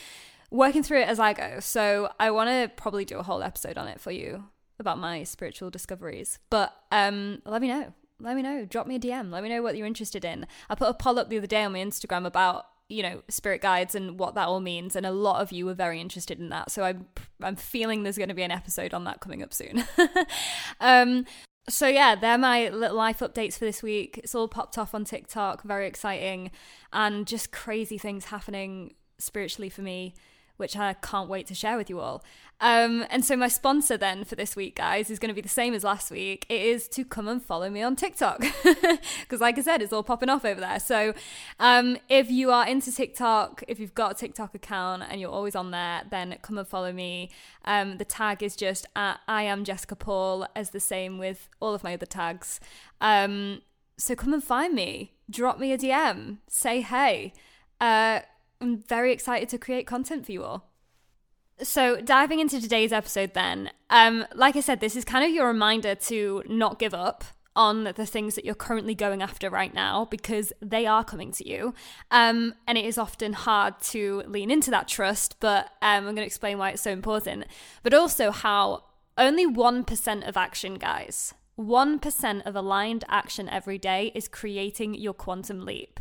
working 0.50 0.82
through 0.82 1.02
it 1.02 1.08
as 1.08 1.20
I 1.20 1.34
go. 1.34 1.60
So 1.60 2.10
I 2.20 2.32
want 2.32 2.50
to 2.50 2.72
probably 2.76 3.06
do 3.06 3.20
a 3.20 3.24
whole 3.24 3.44
episode 3.44 3.78
on 3.78 3.88
it 3.88 4.02
for 4.02 4.12
you 4.12 4.46
about 4.80 4.98
my 4.98 5.24
spiritual 5.24 5.70
discoveries. 5.70 6.40
But 6.50 6.76
um, 6.92 7.42
let 7.46 7.62
me 7.62 7.68
know. 7.68 7.94
Let 8.24 8.36
me 8.36 8.42
know. 8.42 8.66
Drop 8.66 8.88
me 8.88 8.96
a 8.96 9.00
DM. 9.00 9.32
Let 9.32 9.44
me 9.44 9.50
know 9.50 9.62
what 9.62 9.78
you're 9.78 9.88
interested 9.88 10.26
in. 10.26 10.48
I 10.70 10.76
put 10.76 10.90
a 10.90 10.94
poll 10.94 11.20
up 11.20 11.30
the 11.30 11.38
other 11.38 11.48
day 11.48 11.64
on 11.64 11.74
my 11.74 11.80
Instagram 11.80 12.26
about 12.26 12.66
you 12.90 13.02
know 13.02 13.24
spirit 13.30 13.62
guides 13.62 13.96
and 13.96 14.20
what 14.20 14.36
that 14.36 14.48
all 14.50 14.60
means 14.60 14.96
and 14.96 15.06
a 15.06 15.12
lot 15.12 15.42
of 15.42 15.54
you 15.54 15.66
were 15.66 15.74
very 15.74 16.02
interested 16.02 16.38
in 16.38 16.50
that 16.50 16.70
so 16.70 16.84
i'm 16.84 17.08
i'm 17.42 17.56
feeling 17.56 18.04
there's 18.04 18.18
going 18.18 18.28
to 18.28 18.36
be 18.36 18.44
an 18.44 18.52
episode 18.52 18.94
on 18.94 19.06
that 19.06 19.22
coming 19.22 19.42
up 19.42 19.54
soon 19.54 19.86
um 20.82 21.26
so 21.70 21.88
yeah, 21.88 22.16
they're 22.16 22.38
my 22.38 22.70
little 22.70 22.98
life 22.98 23.20
updates 23.20 23.58
for 23.58 23.66
this 23.66 23.82
week. 23.82 24.20
It's 24.22 24.36
all 24.36 24.48
popped 24.50 24.78
off 24.78 24.94
on 24.94 25.06
TikTok, 25.06 25.64
very 25.64 25.88
exciting, 25.88 26.52
and 26.92 27.26
just 27.26 27.52
crazy 27.52 27.98
things 27.98 28.26
happening 28.26 28.96
spiritually 29.18 29.70
for 29.70 29.82
me 29.82 30.14
which 30.58 30.78
I 30.78 30.94
can't 30.94 31.30
wait 31.30 31.48
to 31.48 31.56
share 31.56 31.78
with 31.78 31.90
you 31.90 32.00
all. 32.00 32.24
Um, 32.62 33.06
and 33.10 33.26
so 33.26 33.36
my 33.36 33.50
sponsor 33.50 33.98
then 33.98 34.24
for 34.24 34.36
this 34.36 34.56
week, 34.56 34.78
guys, 34.78 35.10
is 35.10 35.20
going 35.20 35.28
to 35.30 35.36
be 35.36 35.42
the 35.42 35.50
same 35.50 35.74
as 35.74 35.84
last 35.84 36.10
week. 36.12 36.46
It 36.48 36.62
is 36.62 36.88
to 36.90 37.04
come 37.04 37.28
and 37.28 37.44
follow 37.44 37.70
me 37.70 37.82
on 37.82 37.98
TikTok 37.98 38.40
because, 39.22 39.42
like 39.42 39.58
I 39.58 39.62
said, 39.62 39.82
it's 39.82 39.92
all 39.92 40.04
popping 40.04 40.30
off 40.30 40.46
over 40.46 40.62
there. 40.62 40.80
So 40.80 41.14
um, 41.60 41.98
if 42.08 42.32
you 42.32 42.52
are 42.52 42.66
into 42.66 42.92
TikTok, 42.92 43.64
if 43.68 43.80
you've 43.80 43.96
got 43.96 44.14
a 44.14 44.16
TikTok 44.16 44.56
account 44.56 45.04
and 45.10 45.20
you're 45.20 45.30
always 45.30 45.56
on 45.56 45.72
there, 45.72 46.04
then 46.10 46.38
come 46.42 46.58
and 46.58 46.68
follow 46.68 46.94
me. 46.94 47.32
Um, 47.66 47.98
the 47.98 48.06
tag 48.06 48.42
is 48.42 48.56
just 48.56 48.86
at 48.96 49.20
I 49.28 49.44
am 49.44 49.66
Jessica 49.66 49.96
Paul, 49.96 50.48
as 50.56 50.70
the 50.70 50.80
same 50.80 51.18
with 51.18 51.50
all 51.60 51.74
of 51.74 51.84
my 51.84 51.96
other 51.96 52.06
tags. 52.06 52.62
Um, 53.02 53.62
so 53.98 54.16
come 54.16 54.34
and 54.34 54.44
find 54.44 54.74
me, 54.74 55.14
drop 55.30 55.60
me 55.60 55.74
a 55.74 55.78
DM, 55.78 56.38
say 56.48 56.80
hey. 56.80 57.34
Uh, 57.82 58.22
I'm 58.64 58.78
very 58.78 59.12
excited 59.12 59.50
to 59.50 59.58
create 59.58 59.86
content 59.86 60.26
for 60.26 60.32
you 60.32 60.44
all. 60.44 60.70
So, 61.62 62.00
diving 62.00 62.40
into 62.40 62.62
today's 62.62 62.94
episode, 62.94 63.34
then, 63.34 63.72
um, 63.90 64.26
like 64.34 64.56
I 64.56 64.62
said, 64.62 64.80
this 64.80 64.96
is 64.96 65.04
kind 65.04 65.26
of 65.26 65.32
your 65.32 65.48
reminder 65.48 65.96
to 65.96 66.44
not 66.48 66.80
give 66.80 66.94
up 66.94 67.26
on 67.58 67.84
the 67.84 68.06
things 68.06 68.36
that 68.36 68.46
you're 68.46 68.56
currently 68.56 68.96
going 68.96 69.22
after 69.22 69.50
right 69.50 69.74
now 69.74 70.06
because 70.06 70.54
they 70.62 70.88
are 70.88 71.04
coming 71.04 71.32
to 71.34 71.48
you. 71.48 71.74
Um, 72.10 72.56
and 72.66 72.78
it 72.78 72.86
is 72.86 72.98
often 72.98 73.34
hard 73.34 73.80
to 73.82 74.24
lean 74.28 74.50
into 74.50 74.72
that 74.72 74.88
trust, 74.88 75.36
but 75.42 75.66
um, 75.82 75.98
I'm 75.98 76.04
going 76.04 76.16
to 76.16 76.26
explain 76.26 76.58
why 76.58 76.70
it's 76.72 76.82
so 76.82 76.92
important. 76.92 77.46
But 77.84 77.94
also 77.94 78.32
how 78.32 78.86
only 79.18 79.46
1% 79.46 80.28
of 80.28 80.38
action, 80.38 80.76
guys, 80.76 81.34
1% 81.60 82.42
of 82.48 82.56
aligned 82.56 83.04
action 83.10 83.48
every 83.50 83.78
day 83.78 84.12
is 84.16 84.28
creating 84.28 84.96
your 84.96 85.14
quantum 85.14 85.66
leap. 85.66 86.00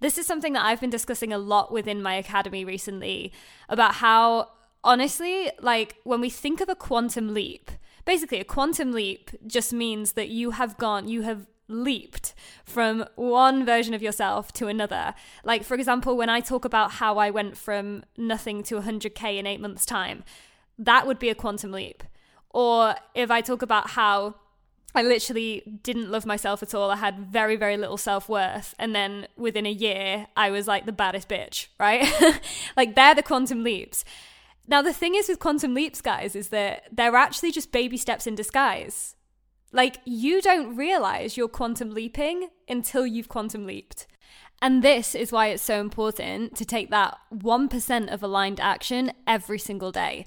This 0.00 0.18
is 0.18 0.26
something 0.26 0.54
that 0.54 0.64
I've 0.64 0.80
been 0.80 0.90
discussing 0.90 1.32
a 1.32 1.38
lot 1.38 1.72
within 1.72 2.02
my 2.02 2.14
academy 2.14 2.64
recently 2.64 3.32
about 3.68 3.96
how 3.96 4.48
honestly, 4.82 5.50
like 5.60 5.96
when 6.04 6.20
we 6.20 6.30
think 6.30 6.60
of 6.60 6.68
a 6.68 6.74
quantum 6.74 7.34
leap, 7.34 7.70
basically 8.04 8.40
a 8.40 8.44
quantum 8.44 8.92
leap 8.92 9.30
just 9.46 9.72
means 9.72 10.12
that 10.12 10.28
you 10.28 10.52
have 10.52 10.78
gone, 10.78 11.08
you 11.08 11.22
have 11.22 11.46
leaped 11.68 12.34
from 12.64 13.04
one 13.14 13.64
version 13.64 13.94
of 13.94 14.02
yourself 14.02 14.52
to 14.54 14.66
another. 14.66 15.14
Like, 15.44 15.64
for 15.64 15.74
example, 15.74 16.16
when 16.16 16.28
I 16.28 16.40
talk 16.40 16.64
about 16.64 16.92
how 16.92 17.18
I 17.18 17.30
went 17.30 17.56
from 17.56 18.02
nothing 18.16 18.62
to 18.64 18.80
100K 18.80 19.38
in 19.38 19.46
eight 19.46 19.60
months' 19.60 19.86
time, 19.86 20.24
that 20.78 21.06
would 21.06 21.18
be 21.18 21.28
a 21.28 21.34
quantum 21.34 21.72
leap. 21.72 22.02
Or 22.50 22.96
if 23.14 23.30
I 23.30 23.40
talk 23.40 23.62
about 23.62 23.90
how 23.90 24.34
I 24.94 25.02
literally 25.02 25.62
didn't 25.82 26.10
love 26.10 26.26
myself 26.26 26.62
at 26.62 26.74
all. 26.74 26.90
I 26.90 26.96
had 26.96 27.18
very, 27.18 27.56
very 27.56 27.76
little 27.76 27.96
self 27.96 28.28
worth. 28.28 28.74
And 28.78 28.94
then 28.94 29.28
within 29.36 29.66
a 29.66 29.70
year, 29.70 30.26
I 30.36 30.50
was 30.50 30.66
like 30.66 30.86
the 30.86 30.92
baddest 30.92 31.28
bitch, 31.28 31.68
right? 31.78 32.06
like 32.76 32.94
they're 32.94 33.14
the 33.14 33.22
quantum 33.22 33.62
leaps. 33.62 34.04
Now, 34.66 34.82
the 34.82 34.92
thing 34.92 35.16
is 35.16 35.28
with 35.28 35.40
quantum 35.40 35.74
leaps, 35.74 36.00
guys, 36.00 36.36
is 36.36 36.48
that 36.48 36.84
they're 36.92 37.16
actually 37.16 37.50
just 37.50 37.72
baby 37.72 37.96
steps 37.96 38.26
in 38.26 38.36
disguise. 38.36 39.16
Like, 39.72 39.98
you 40.04 40.40
don't 40.40 40.76
realize 40.76 41.36
you're 41.36 41.48
quantum 41.48 41.90
leaping 41.90 42.50
until 42.68 43.06
you've 43.06 43.28
quantum 43.28 43.66
leaped. 43.66 44.06
And 44.62 44.82
this 44.82 45.14
is 45.14 45.32
why 45.32 45.48
it's 45.48 45.62
so 45.62 45.80
important 45.80 46.54
to 46.56 46.64
take 46.64 46.90
that 46.90 47.16
1% 47.34 48.12
of 48.12 48.22
aligned 48.22 48.60
action 48.60 49.12
every 49.26 49.58
single 49.58 49.90
day. 49.90 50.26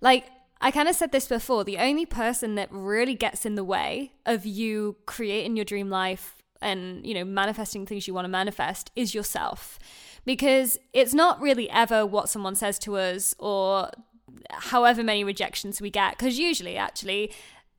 Like, 0.00 0.26
I 0.60 0.70
kind 0.70 0.88
of 0.88 0.94
said 0.94 1.12
this 1.12 1.26
before 1.26 1.64
the 1.64 1.78
only 1.78 2.04
person 2.04 2.54
that 2.56 2.68
really 2.70 3.14
gets 3.14 3.46
in 3.46 3.54
the 3.54 3.64
way 3.64 4.12
of 4.26 4.44
you 4.44 4.96
creating 5.06 5.56
your 5.56 5.64
dream 5.64 5.88
life 5.88 6.42
and, 6.60 7.04
you 7.06 7.14
know, 7.14 7.24
manifesting 7.24 7.86
things 7.86 8.06
you 8.06 8.12
want 8.12 8.26
to 8.26 8.30
manifest 8.30 8.90
is 8.94 9.14
yourself. 9.14 9.78
Because 10.26 10.78
it's 10.92 11.14
not 11.14 11.40
really 11.40 11.70
ever 11.70 12.04
what 12.04 12.28
someone 12.28 12.54
says 12.54 12.78
to 12.80 12.96
us 12.96 13.34
or 13.38 13.90
however 14.50 15.02
many 15.02 15.24
rejections 15.24 15.80
we 15.80 15.90
get. 15.90 16.18
Because 16.18 16.38
usually, 16.38 16.76
actually, 16.76 17.32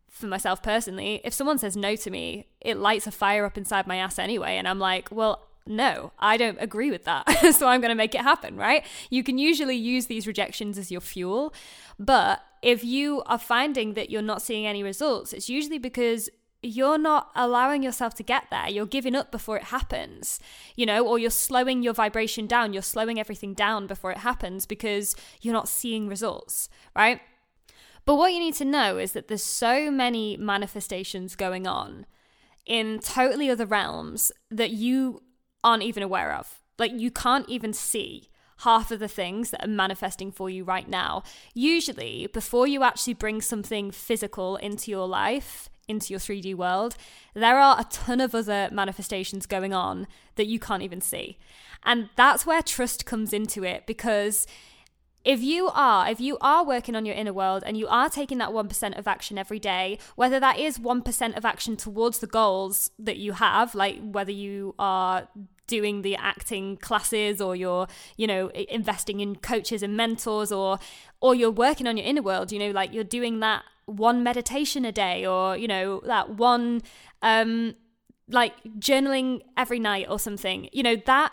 for 0.10 0.26
myself 0.26 0.64
personally, 0.64 1.22
if 1.24 1.34
someone 1.34 1.60
says 1.60 1.78
no 1.78 1.96
to 1.96 2.10
me, 2.10 2.48
it 2.60 2.78
lights 2.78 3.06
a 3.06 3.12
fire 3.12 3.46
up 3.46 3.58
inside 3.58 3.86
my 3.86 3.98
ass 3.98 4.18
anyway. 4.18 4.58
And 4.58 4.68
I'm 4.68 4.80
like, 4.80 5.10
well, 5.12 5.48
no, 5.68 6.12
I 6.18 6.38
don't 6.38 6.58
agree 6.60 6.90
with 6.90 7.06
that. 7.06 7.30
so 7.54 7.68
I'm 7.68 7.82
going 7.82 7.90
to 7.90 7.96
make 7.96 8.16
it 8.16 8.22
happen, 8.22 8.58
right? 8.58 8.84
You 9.12 9.24
can 9.24 9.38
usually 9.38 9.76
use 9.76 10.08
these 10.08 10.26
rejections 10.26 10.80
as 10.80 10.92
your 10.92 11.02
fuel. 11.02 11.54
But 12.00 12.44
if 12.62 12.84
you 12.84 13.24
are 13.26 13.38
finding 13.38 13.94
that 13.94 14.10
you're 14.10 14.22
not 14.22 14.42
seeing 14.42 14.66
any 14.66 14.84
results, 14.84 15.34
it's 15.34 15.50
usually 15.50 15.80
because 15.80 16.30
you're 16.64 17.00
not 17.00 17.32
allowing 17.36 17.82
yourself 17.82 18.14
to 18.16 18.24
get 18.24 18.46
there. 18.52 18.70
You're 18.70 18.86
giving 18.86 19.16
up 19.16 19.32
before 19.32 19.58
it 19.58 19.66
happens, 19.66 20.40
you 20.76 20.86
know, 20.86 21.06
or 21.06 21.18
you're 21.18 21.32
slowing 21.32 21.82
your 21.82 21.94
vibration 21.94 22.46
down. 22.46 22.74
You're 22.74 22.84
slowing 22.84 23.20
everything 23.20 23.56
down 23.56 23.88
before 23.88 24.12
it 24.12 24.20
happens 24.20 24.68
because 24.68 25.16
you're 25.42 25.54
not 25.54 25.68
seeing 25.68 26.08
results, 26.08 26.70
right? 26.96 27.20
But 28.06 28.16
what 28.16 28.34
you 28.34 28.40
need 28.40 28.56
to 28.56 28.66
know 28.66 28.98
is 28.98 29.14
that 29.14 29.28
there's 29.28 29.44
so 29.44 29.90
many 29.90 30.38
manifestations 30.38 31.36
going 31.36 31.66
on 31.66 32.06
in 32.66 33.00
totally 33.00 33.50
other 33.50 33.66
realms 33.66 34.32
that 34.52 34.72
you 34.72 35.24
aren't 35.64 35.84
even 35.84 36.04
aware 36.04 36.34
of. 36.34 36.62
Like 36.78 36.92
you 36.94 37.12
can't 37.12 37.48
even 37.50 37.74
see 37.74 38.30
half 38.62 38.92
of 38.92 39.00
the 39.00 39.08
things 39.08 39.52
that 39.52 39.64
are 39.64 39.68
manifesting 39.68 40.32
for 40.32 40.50
you 40.50 40.64
right 40.64 40.88
now. 40.88 41.24
Usually, 41.54 42.28
before 42.34 42.68
you 42.68 42.84
actually 42.84 43.14
bring 43.14 43.42
something 43.42 43.92
physical 43.92 44.56
into 44.58 44.92
your 44.92 45.08
life, 45.08 45.70
into 45.88 46.12
your 46.12 46.20
3D 46.20 46.56
world, 46.56 46.96
there 47.34 47.60
are 47.60 47.80
a 47.80 47.86
ton 47.86 48.22
of 48.22 48.34
other 48.36 48.70
manifestations 48.72 49.46
going 49.46 49.74
on 49.74 50.08
that 50.36 50.48
you 50.48 50.60
can't 50.60 50.84
even 50.84 51.02
see. 51.02 51.38
And 51.84 52.10
that's 52.16 52.46
where 52.46 52.62
trust 52.62 53.06
comes 53.06 53.34
into 53.34 53.64
it 53.64 53.86
because 53.88 54.46
if 55.24 55.42
you 55.42 55.70
are 55.74 56.10
if 56.10 56.20
you 56.20 56.38
are 56.42 56.66
working 56.66 56.96
on 56.96 57.06
your 57.06 57.16
inner 57.16 57.34
world 57.34 57.64
and 57.66 57.78
you 57.78 57.88
are 57.88 58.10
taking 58.10 58.40
that 58.40 58.50
1% 58.50 58.98
of 58.98 59.08
action 59.08 59.38
every 59.38 59.60
day 59.60 60.00
whether 60.16 60.40
that 60.40 60.58
is 60.58 60.80
1% 60.80 61.38
of 61.38 61.46
action 61.46 61.78
towards 61.78 62.20
the 62.20 62.28
goals 62.28 62.90
that 62.98 63.18
you 63.18 63.34
have 63.34 63.76
like 63.76 64.00
whether 64.02 64.32
you 64.32 64.74
are 64.80 65.28
doing 65.76 66.02
the 66.02 66.16
acting 66.16 66.78
classes 66.78 67.42
or 67.42 67.56
you're 67.56 67.88
you 68.18 68.28
know 68.28 68.50
investing 68.80 69.20
in 69.20 69.36
coaches 69.36 69.82
and 69.82 69.96
mentors 69.96 70.52
or 70.52 70.78
or 71.22 71.34
you're 71.34 71.58
working 71.68 71.88
on 71.88 71.98
your 71.98 72.06
inner 72.06 72.22
world 72.22 72.52
you 72.52 72.60
know 72.60 72.72
like 72.72 72.94
you're 72.94 73.12
doing 73.20 73.40
that 73.40 73.64
one 73.86 74.22
meditation 74.24 74.86
a 74.86 74.92
day 74.92 75.26
or 75.26 75.58
you 75.58 75.68
know 75.68 76.02
that 76.06 76.26
one 76.50 76.82
um 77.22 77.74
like 78.28 78.54
journaling 78.80 79.42
every 79.58 79.80
night 79.80 80.06
or 80.10 80.20
something 80.20 80.70
you 80.72 80.84
know 80.84 80.98
that 81.06 81.32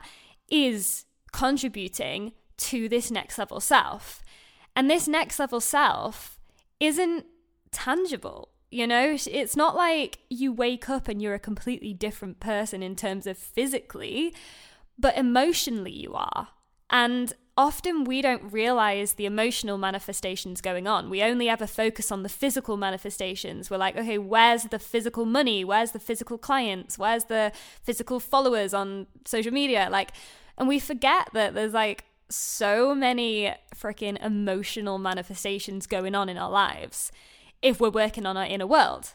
is 0.50 1.04
contributing 1.32 2.32
to 2.56 2.88
this 2.88 3.10
next 3.10 3.38
level 3.38 3.60
self. 3.60 4.22
And 4.74 4.90
this 4.90 5.08
next 5.08 5.38
level 5.38 5.60
self 5.60 6.38
isn't 6.80 7.26
tangible 7.70 8.50
you 8.70 8.86
know, 8.86 9.16
it's 9.26 9.56
not 9.56 9.74
like 9.74 10.18
you 10.28 10.52
wake 10.52 10.90
up 10.90 11.08
and 11.08 11.22
you're 11.22 11.34
a 11.34 11.38
completely 11.38 11.94
different 11.94 12.38
person 12.38 12.82
in 12.82 12.96
terms 12.96 13.26
of 13.26 13.38
physically, 13.38 14.34
but 14.98 15.16
emotionally 15.16 15.92
you 15.92 16.12
are. 16.14 16.48
And 16.90 17.32
often 17.56 18.04
we 18.04 18.20
don't 18.22 18.52
realize 18.52 19.14
the 19.14 19.26
emotional 19.26 19.78
manifestations 19.78 20.60
going 20.60 20.86
on. 20.86 21.08
We 21.08 21.22
only 21.22 21.48
ever 21.48 21.66
focus 21.66 22.12
on 22.12 22.22
the 22.22 22.28
physical 22.28 22.76
manifestations. 22.76 23.70
We're 23.70 23.78
like, 23.78 23.96
okay, 23.96 24.18
where's 24.18 24.64
the 24.64 24.78
physical 24.78 25.24
money? 25.24 25.64
Where's 25.64 25.92
the 25.92 25.98
physical 25.98 26.36
clients? 26.38 26.98
Where's 26.98 27.24
the 27.24 27.52
physical 27.82 28.20
followers 28.20 28.74
on 28.74 29.06
social 29.24 29.52
media? 29.52 29.88
Like, 29.90 30.12
and 30.58 30.68
we 30.68 30.78
forget 30.78 31.30
that 31.32 31.54
there's 31.54 31.74
like 31.74 32.04
so 32.28 32.94
many 32.94 33.54
freaking 33.74 34.22
emotional 34.22 34.98
manifestations 34.98 35.86
going 35.86 36.14
on 36.14 36.28
in 36.28 36.36
our 36.36 36.50
lives 36.50 37.10
if 37.62 37.80
we're 37.80 37.90
working 37.90 38.26
on 38.26 38.36
our 38.36 38.46
inner 38.46 38.66
world. 38.66 39.14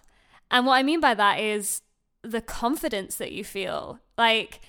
And 0.52 0.66
what 0.66 0.76
I 0.76 0.84
mean 0.84 1.00
by 1.00 1.14
that 1.14 1.40
is 1.40 1.82
the 2.22 2.42
confidence 2.42 3.16
that 3.16 3.32
you 3.32 3.44
feel. 3.44 4.00
Like, 4.18 4.62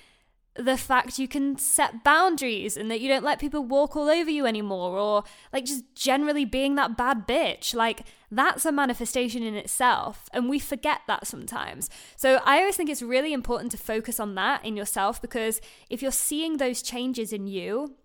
the 0.55 0.77
fact 0.77 1.19
you 1.19 1.27
can 1.27 1.57
set 1.57 2.03
boundaries 2.03 2.77
and 2.77 2.89
that 2.89 3.01
you 3.01 3.09
don't 3.09 3.25
let 3.25 3.39
people 3.39 3.63
walk 3.65 3.95
all 3.95 4.09
over 4.09 4.29
you 4.29 4.45
anymore, 4.45 4.97
or 4.97 5.23
like 5.51 5.65
just 5.65 5.83
generally 5.95 6.45
being 6.45 6.75
that 6.75 6.95
bad 6.95 7.27
bitch. 7.27 7.75
Like, 7.75 8.03
that's 8.31 8.65
a 8.65 8.71
manifestation 8.71 9.43
in 9.43 9.55
itself. 9.55 10.29
And 10.33 10.49
we 10.49 10.59
forget 10.59 11.01
that 11.07 11.27
sometimes. 11.27 11.89
So, 12.15 12.39
I 12.45 12.59
always 12.59 12.77
think 12.77 12.89
it's 12.89 13.01
really 13.01 13.33
important 13.33 13.71
to 13.71 13.77
focus 13.77 14.19
on 14.19 14.35
that 14.35 14.63
in 14.63 14.77
yourself 14.77 15.21
because 15.21 15.59
if 15.89 16.01
you're 16.01 16.11
seeing 16.11 16.57
those 16.57 16.81
changes 16.81 17.33
in 17.33 17.47
you, 17.47 17.95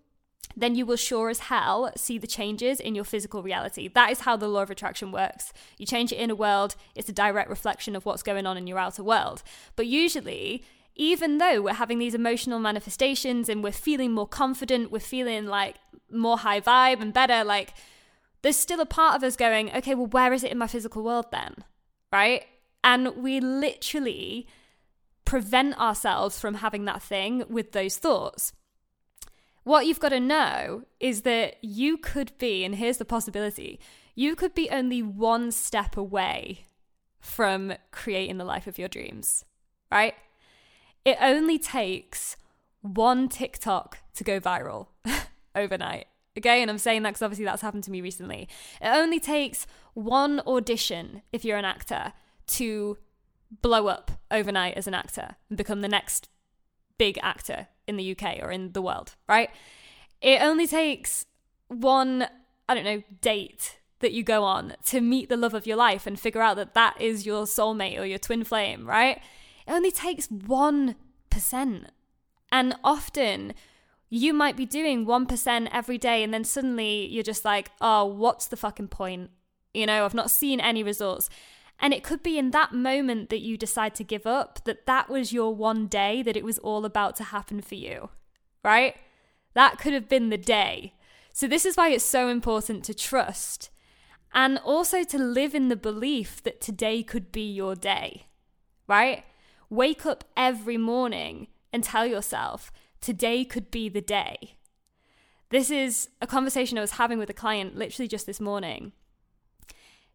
then 0.55 0.75
you 0.75 0.85
will 0.85 0.97
sure 0.97 1.29
as 1.29 1.39
hell 1.39 1.91
see 1.95 2.17
the 2.17 2.27
changes 2.27 2.79
in 2.79 2.95
your 2.95 3.03
physical 3.03 3.43
reality. 3.43 3.87
That 3.87 4.11
is 4.11 4.21
how 4.21 4.35
the 4.35 4.47
law 4.47 4.63
of 4.63 4.69
attraction 4.69 5.11
works. 5.11 5.53
You 5.77 5.85
change 5.85 6.11
your 6.11 6.19
inner 6.19 6.35
world, 6.35 6.75
it's 6.95 7.09
a 7.09 7.13
direct 7.13 7.49
reflection 7.49 7.95
of 7.95 8.05
what's 8.05 8.23
going 8.23 8.45
on 8.45 8.57
in 8.57 8.67
your 8.67 8.79
outer 8.79 9.03
world. 9.03 9.43
But 9.75 9.87
usually, 9.87 10.63
even 10.95 11.37
though 11.37 11.61
we're 11.61 11.73
having 11.73 11.99
these 11.99 12.13
emotional 12.13 12.59
manifestations 12.59 13.49
and 13.49 13.63
we're 13.63 13.71
feeling 13.71 14.11
more 14.11 14.27
confident, 14.27 14.91
we're 14.91 14.99
feeling 14.99 15.45
like 15.45 15.77
more 16.11 16.39
high 16.39 16.59
vibe 16.59 17.01
and 17.01 17.13
better, 17.13 17.43
like 17.43 17.73
there's 18.41 18.57
still 18.57 18.81
a 18.81 18.85
part 18.85 19.15
of 19.15 19.23
us 19.23 19.35
going, 19.35 19.73
okay, 19.75 19.95
well, 19.95 20.07
where 20.07 20.33
is 20.33 20.43
it 20.43 20.51
in 20.51 20.57
my 20.57 20.67
physical 20.67 21.03
world 21.03 21.27
then? 21.31 21.55
Right? 22.11 22.45
And 22.83 23.15
we 23.17 23.39
literally 23.39 24.47
prevent 25.23 25.79
ourselves 25.79 26.39
from 26.39 26.55
having 26.55 26.85
that 26.85 27.01
thing 27.01 27.45
with 27.47 27.71
those 27.71 27.97
thoughts. 27.97 28.53
What 29.63 29.85
you've 29.85 29.99
got 29.99 30.09
to 30.09 30.19
know 30.19 30.83
is 30.99 31.21
that 31.21 31.57
you 31.61 31.97
could 31.97 32.31
be, 32.37 32.63
and 32.63 32.75
here's 32.75 32.97
the 32.97 33.05
possibility 33.05 33.79
you 34.13 34.35
could 34.35 34.53
be 34.53 34.69
only 34.69 35.01
one 35.01 35.51
step 35.51 35.95
away 35.95 36.65
from 37.19 37.73
creating 37.91 38.37
the 38.37 38.43
life 38.43 38.67
of 38.67 38.77
your 38.77 38.89
dreams, 38.89 39.45
right? 39.91 40.15
It 41.05 41.17
only 41.21 41.57
takes 41.57 42.35
one 42.81 43.29
TikTok 43.29 43.99
to 44.15 44.23
go 44.23 44.39
viral 44.39 44.87
overnight. 45.55 46.07
Okay, 46.37 46.61
and 46.61 46.71
I'm 46.71 46.77
saying 46.77 47.03
that 47.03 47.11
because 47.11 47.21
obviously 47.21 47.45
that's 47.45 47.61
happened 47.61 47.83
to 47.85 47.91
me 47.91 48.01
recently. 48.01 48.47
It 48.81 48.87
only 48.87 49.19
takes 49.19 49.67
one 49.93 50.41
audition 50.47 51.21
if 51.31 51.45
you're 51.45 51.57
an 51.57 51.65
actor 51.65 52.13
to 52.47 52.97
blow 53.61 53.87
up 53.87 54.11
overnight 54.29 54.75
as 54.75 54.87
an 54.87 54.93
actor 54.93 55.35
and 55.49 55.57
become 55.57 55.81
the 55.81 55.89
next 55.89 56.29
big 56.97 57.19
actor 57.21 57.67
in 57.91 57.97
the 57.97 58.11
UK 58.11 58.39
or 58.41 58.51
in 58.51 58.71
the 58.71 58.81
world, 58.81 59.15
right? 59.29 59.51
It 60.21 60.41
only 60.41 60.65
takes 60.65 61.25
one, 61.67 62.27
I 62.67 62.73
don't 62.73 62.83
know, 62.83 63.03
date 63.21 63.77
that 63.99 64.11
you 64.11 64.23
go 64.23 64.43
on 64.43 64.73
to 64.85 64.99
meet 64.99 65.29
the 65.29 65.37
love 65.37 65.53
of 65.53 65.67
your 65.67 65.77
life 65.77 66.07
and 66.07 66.19
figure 66.19 66.41
out 66.41 66.55
that 66.57 66.73
that 66.73 66.99
is 66.99 67.25
your 67.25 67.43
soulmate 67.43 67.99
or 67.99 68.05
your 68.05 68.17
twin 68.17 68.43
flame, 68.43 68.87
right? 68.87 69.21
It 69.67 69.71
only 69.71 69.91
takes 69.91 70.27
1%. 70.27 70.95
And 72.51 72.75
often 72.83 73.53
you 74.09 74.33
might 74.33 74.57
be 74.57 74.65
doing 74.65 75.05
1% 75.05 75.69
every 75.71 75.97
day 75.97 76.23
and 76.23 76.33
then 76.33 76.43
suddenly 76.43 77.07
you're 77.07 77.23
just 77.23 77.45
like, 77.45 77.71
oh, 77.79 78.05
what's 78.05 78.47
the 78.47 78.57
fucking 78.57 78.89
point? 78.89 79.29
You 79.73 79.85
know, 79.85 80.03
I've 80.03 80.13
not 80.13 80.29
seen 80.29 80.59
any 80.59 80.83
results. 80.83 81.29
And 81.81 81.95
it 81.95 82.03
could 82.03 82.21
be 82.21 82.37
in 82.37 82.51
that 82.51 82.73
moment 82.73 83.31
that 83.31 83.41
you 83.41 83.57
decide 83.57 83.95
to 83.95 84.03
give 84.03 84.27
up, 84.27 84.63
that 84.65 84.85
that 84.85 85.09
was 85.09 85.33
your 85.33 85.55
one 85.55 85.87
day 85.87 86.21
that 86.21 86.37
it 86.37 86.45
was 86.45 86.59
all 86.59 86.85
about 86.85 87.15
to 87.15 87.23
happen 87.25 87.59
for 87.59 87.73
you, 87.73 88.09
right? 88.63 88.95
That 89.55 89.79
could 89.79 89.91
have 89.91 90.07
been 90.07 90.29
the 90.29 90.37
day. 90.37 90.93
So, 91.33 91.47
this 91.47 91.65
is 91.65 91.75
why 91.75 91.89
it's 91.89 92.03
so 92.03 92.27
important 92.29 92.83
to 92.85 92.93
trust 92.93 93.71
and 94.33 94.59
also 94.59 95.03
to 95.03 95.17
live 95.17 95.55
in 95.55 95.69
the 95.69 95.75
belief 95.75 96.43
that 96.43 96.61
today 96.61 97.01
could 97.01 97.31
be 97.31 97.51
your 97.51 97.75
day, 97.75 98.27
right? 98.87 99.23
Wake 99.69 100.05
up 100.05 100.23
every 100.37 100.77
morning 100.77 101.47
and 101.73 101.83
tell 101.83 102.05
yourself, 102.05 102.71
today 102.99 103.43
could 103.43 103.71
be 103.71 103.89
the 103.89 104.01
day. 104.01 104.57
This 105.49 105.71
is 105.71 106.09
a 106.21 106.27
conversation 106.27 106.77
I 106.77 106.81
was 106.81 106.91
having 106.91 107.17
with 107.17 107.29
a 107.29 107.33
client 107.33 107.75
literally 107.75 108.07
just 108.07 108.25
this 108.25 108.39
morning. 108.39 108.93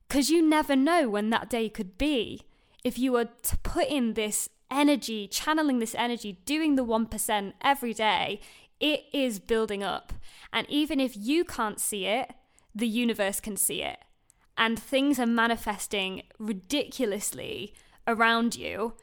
Because 0.09 0.31
you 0.31 0.43
never 0.43 0.77
know 0.77 1.09
when 1.09 1.31
that 1.31 1.51
day 1.51 1.69
could 1.69 1.99
be. 1.99 2.43
If 2.85 2.99
you 2.99 3.13
were 3.13 3.29
to 3.43 3.59
put 3.59 3.89
in 3.89 4.15
this 4.15 4.49
energy, 4.71 5.27
channeling 5.27 5.79
this 5.79 5.95
energy, 5.95 6.41
doing 6.45 6.77
the 6.77 6.85
1% 6.85 7.53
every 7.63 7.95
day, 7.95 8.41
it 8.81 9.05
is 9.13 9.39
building 9.39 9.83
up. 9.83 10.13
And 10.53 10.69
even 10.71 11.01
if 11.01 11.17
you 11.17 11.45
can't 11.45 11.81
see 11.81 12.07
it, 12.07 12.33
the 12.75 12.87
universe 12.87 13.41
can 13.41 13.57
see 13.57 13.83
it. 13.83 13.99
And 14.59 14.79
things 14.79 15.19
are 15.19 15.27
manifesting 15.27 16.23
ridiculously 16.39 17.75
around 18.07 18.57
you, 18.57 18.95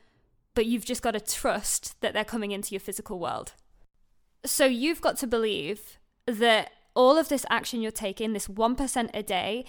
but 0.56 0.66
you've 0.66 0.86
just 0.86 1.02
got 1.02 1.12
to 1.12 1.20
trust 1.20 2.00
that 2.02 2.14
they're 2.14 2.24
coming 2.24 2.52
into 2.52 2.72
your 2.72 2.80
physical 2.80 3.20
world. 3.20 3.54
So 4.46 4.66
you've 4.66 5.02
got 5.02 5.18
to 5.18 5.28
believe 5.28 6.00
that 6.26 6.72
all 6.96 7.18
of 7.18 7.30
this 7.30 7.46
action 7.50 7.82
you're 7.82 7.92
taking, 7.92 8.34
this 8.34 8.48
1% 8.48 9.10
a 9.14 9.24
day, 9.24 9.66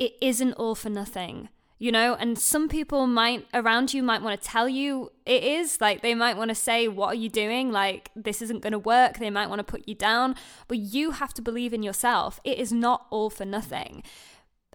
it 0.00 0.14
isn't 0.20 0.54
all 0.54 0.74
for 0.74 0.90
nothing 0.90 1.48
you 1.80 1.90
know? 1.90 2.14
And 2.14 2.38
some 2.38 2.68
people 2.68 3.08
might 3.08 3.46
around 3.52 3.92
you 3.92 4.02
might 4.02 4.22
want 4.22 4.40
to 4.40 4.46
tell 4.46 4.68
you 4.68 5.10
it 5.24 5.42
is 5.42 5.80
like 5.80 6.02
they 6.02 6.14
might 6.14 6.36
want 6.36 6.50
to 6.50 6.54
say 6.54 6.86
what 6.86 7.08
are 7.08 7.14
you 7.14 7.30
doing? 7.30 7.72
Like 7.72 8.10
this 8.14 8.42
isn't 8.42 8.62
going 8.62 8.74
to 8.74 8.78
work. 8.78 9.18
They 9.18 9.30
might 9.30 9.48
want 9.48 9.58
to 9.60 9.64
put 9.64 9.88
you 9.88 9.94
down. 9.94 10.36
But 10.68 10.78
you 10.78 11.12
have 11.12 11.34
to 11.34 11.42
believe 11.42 11.72
in 11.72 11.82
yourself. 11.82 12.38
It 12.44 12.58
is 12.58 12.70
not 12.70 13.06
all 13.10 13.30
for 13.30 13.46
nothing. 13.46 14.02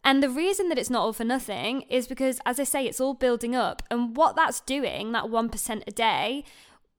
And 0.03 0.22
the 0.22 0.29
reason 0.29 0.67
that 0.70 0.79
it's 0.79 0.89
not 0.89 1.03
all 1.03 1.13
for 1.13 1.24
nothing 1.24 1.82
is 1.84 2.08
because 2.08 2.39
as 2.46 2.60
i 2.60 2.63
say 2.63 2.86
it's 2.86 3.00
all 3.00 3.13
building 3.13 3.55
up. 3.55 3.84
And 3.91 4.17
what 4.17 4.36
that's 4.36 4.60
doing 4.60 5.12
that 5.12 5.25
1% 5.25 5.84
a 5.88 5.91
day 5.91 6.44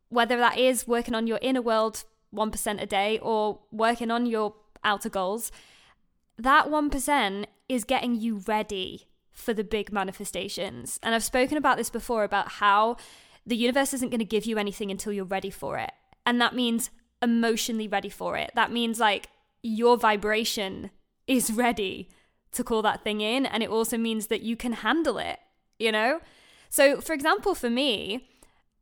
whether 0.09 0.37
that 0.37 0.56
is 0.56 0.87
working 0.87 1.16
on 1.16 1.26
your 1.26 1.40
inner 1.42 1.61
world 1.61 2.04
1% 2.33 2.80
a 2.80 2.87
day 2.87 3.18
or 3.21 3.59
working 3.73 4.12
on 4.12 4.25
your 4.25 4.54
outer 4.85 5.09
goals 5.09 5.50
that 6.38 6.66
1% 6.66 7.47
is 7.68 7.85
getting 7.85 8.14
you 8.14 8.42
ready 8.46 9.06
for 9.32 9.52
the 9.52 9.64
big 9.64 9.92
manifestations. 9.92 10.99
And 11.02 11.14
I've 11.14 11.25
spoken 11.25 11.58
about 11.58 11.76
this 11.76 11.90
before 11.90 12.25
about 12.25 12.52
how 12.52 12.96
the 13.46 13.56
universe 13.56 13.92
isn't 13.94 14.11
going 14.11 14.18
to 14.18 14.25
give 14.25 14.46
you 14.46 14.58
anything 14.58 14.90
until 14.90 15.12
you're 15.12 15.25
ready 15.25 15.50
for 15.50 15.78
it. 15.78 15.92
And 16.25 16.40
that 16.40 16.54
means 16.54 16.90
emotionally 17.23 17.87
ready 17.87 18.08
for 18.08 18.37
it. 18.37 18.50
That 18.54 18.73
means 18.73 18.99
like 18.99 19.28
your 19.62 19.96
vibration 19.96 20.90
is 21.26 21.52
ready 21.52 22.08
to 22.52 22.64
call 22.64 22.82
that 22.82 23.04
thing 23.04 23.20
in. 23.20 23.46
And 23.46 23.62
it 23.62 23.70
also 23.70 23.99
means 23.99 24.28
that 24.28 24.42
you 24.42 24.56
can 24.56 24.73
handle 24.73 25.18
it, 25.18 25.38
you 25.78 25.92
know? 25.92 26.20
So, 26.68 27.00
for 27.00 27.12
example, 27.12 27.54
for 27.54 27.70
me, 27.70 28.28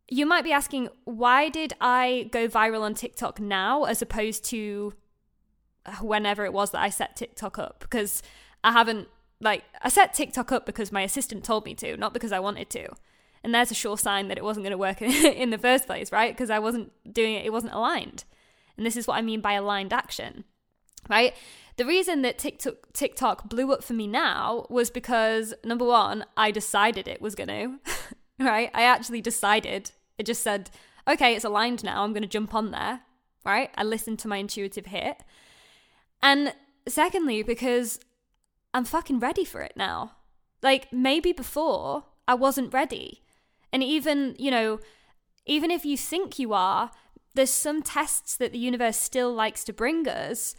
you 0.09 0.27
might 0.27 0.45
be 0.45 0.53
asking, 0.53 0.89
why 1.05 1.49
did 1.49 1.75
I 1.81 2.29
go 2.31 2.49
viral 2.49 2.83
on 2.83 2.95
TikTok 2.95 3.41
now 3.41 3.85
as 3.85 4.03
opposed 4.03 4.45
to 4.47 4.95
whenever 6.01 6.45
it 6.45 6.53
was 6.53 6.71
that 6.71 6.83
I 6.83 6.91
set 6.91 7.17
TikTok 7.17 7.59
up? 7.59 7.81
Because 7.81 8.23
I 8.65 8.73
haven't 8.73 9.09
like, 9.41 9.63
I 9.83 9.91
set 9.91 10.15
TikTok 10.15 10.51
up 10.51 10.67
because 10.67 10.91
my 10.91 11.03
assistant 11.03 11.45
told 11.45 11.65
me 11.65 11.75
to, 11.77 11.97
not 11.97 12.15
because 12.15 12.33
I 12.33 12.41
wanted 12.41 12.71
to. 12.71 12.89
And 13.45 13.55
there's 13.55 13.71
a 13.71 13.75
sure 13.75 13.99
sign 13.99 14.29
that 14.29 14.39
it 14.39 14.45
wasn't 14.45 14.65
going 14.65 14.73
to 14.73 14.79
work 14.79 15.03
in 15.03 15.51
the 15.51 15.59
first 15.59 15.87
place, 15.87 16.11
right? 16.11 16.35
Because 16.35 16.51
I 16.51 16.59
wasn't 16.59 16.91
doing 17.13 17.35
it, 17.35 17.45
it 17.45 17.53
wasn't 17.53 17.75
aligned. 17.75 18.25
And 18.77 18.85
this 18.85 18.97
is 18.97 19.07
what 19.07 19.19
I 19.19 19.23
mean 19.23 19.41
by 19.41 19.53
aligned 19.53 19.93
action, 19.93 20.45
right? 21.09 21.35
The 21.77 21.85
reason 21.85 22.23
that 22.23 22.39
TikTok, 22.39 22.93
TikTok 22.95 23.49
blew 23.49 23.71
up 23.71 23.85
for 23.85 23.93
me 23.93 24.07
now 24.07 24.67
was 24.71 24.91
because 24.91 25.53
number 25.63 25.85
one, 25.85 26.25
I 26.37 26.51
decided 26.51 27.07
it 27.07 27.21
was 27.21 27.35
going 27.35 27.49
to, 27.49 27.79
right? 28.39 28.71
I 28.73 28.83
actually 28.83 29.21
decided. 29.21 29.91
It 30.17 30.25
just 30.25 30.43
said, 30.43 30.71
okay, 31.07 31.35
it's 31.35 31.45
aligned 31.45 31.85
now. 31.85 32.03
I'm 32.03 32.13
going 32.13 32.23
to 32.23 32.29
jump 32.29 32.55
on 32.55 32.71
there, 32.71 33.01
right? 33.45 33.71
I 33.77 33.85
listened 33.85 34.21
to 34.21 34.29
my 34.29 34.39
intuitive 34.39 34.87
hit. 34.87 35.23
And 36.23 36.55
secondly, 36.89 37.43
because 37.43 38.01
I'm 38.75 38.85
fucking 38.85 39.21
ready 39.21 39.45
for 39.45 39.63
it 39.63 39.73
now. 39.77 40.17
Like 40.63 40.93
maybe 40.93 41.33
before 41.33 42.05
I 42.27 42.35
wasn't 42.35 42.75
ready. 42.75 43.23
And 43.73 43.83
even, 43.83 44.35
you 44.39 44.51
know, 44.51 44.81
even 45.47 45.71
if 45.71 45.85
you 45.85 45.97
think 45.97 46.39
you 46.39 46.53
are, 46.53 46.91
there's 47.35 47.51
some 47.51 47.83
tests 47.83 48.37
that 48.37 48.53
the 48.53 48.59
universe 48.59 48.97
still 48.97 49.33
likes 49.33 49.65
to 49.65 49.73
bring 49.73 50.07
us 50.09 50.55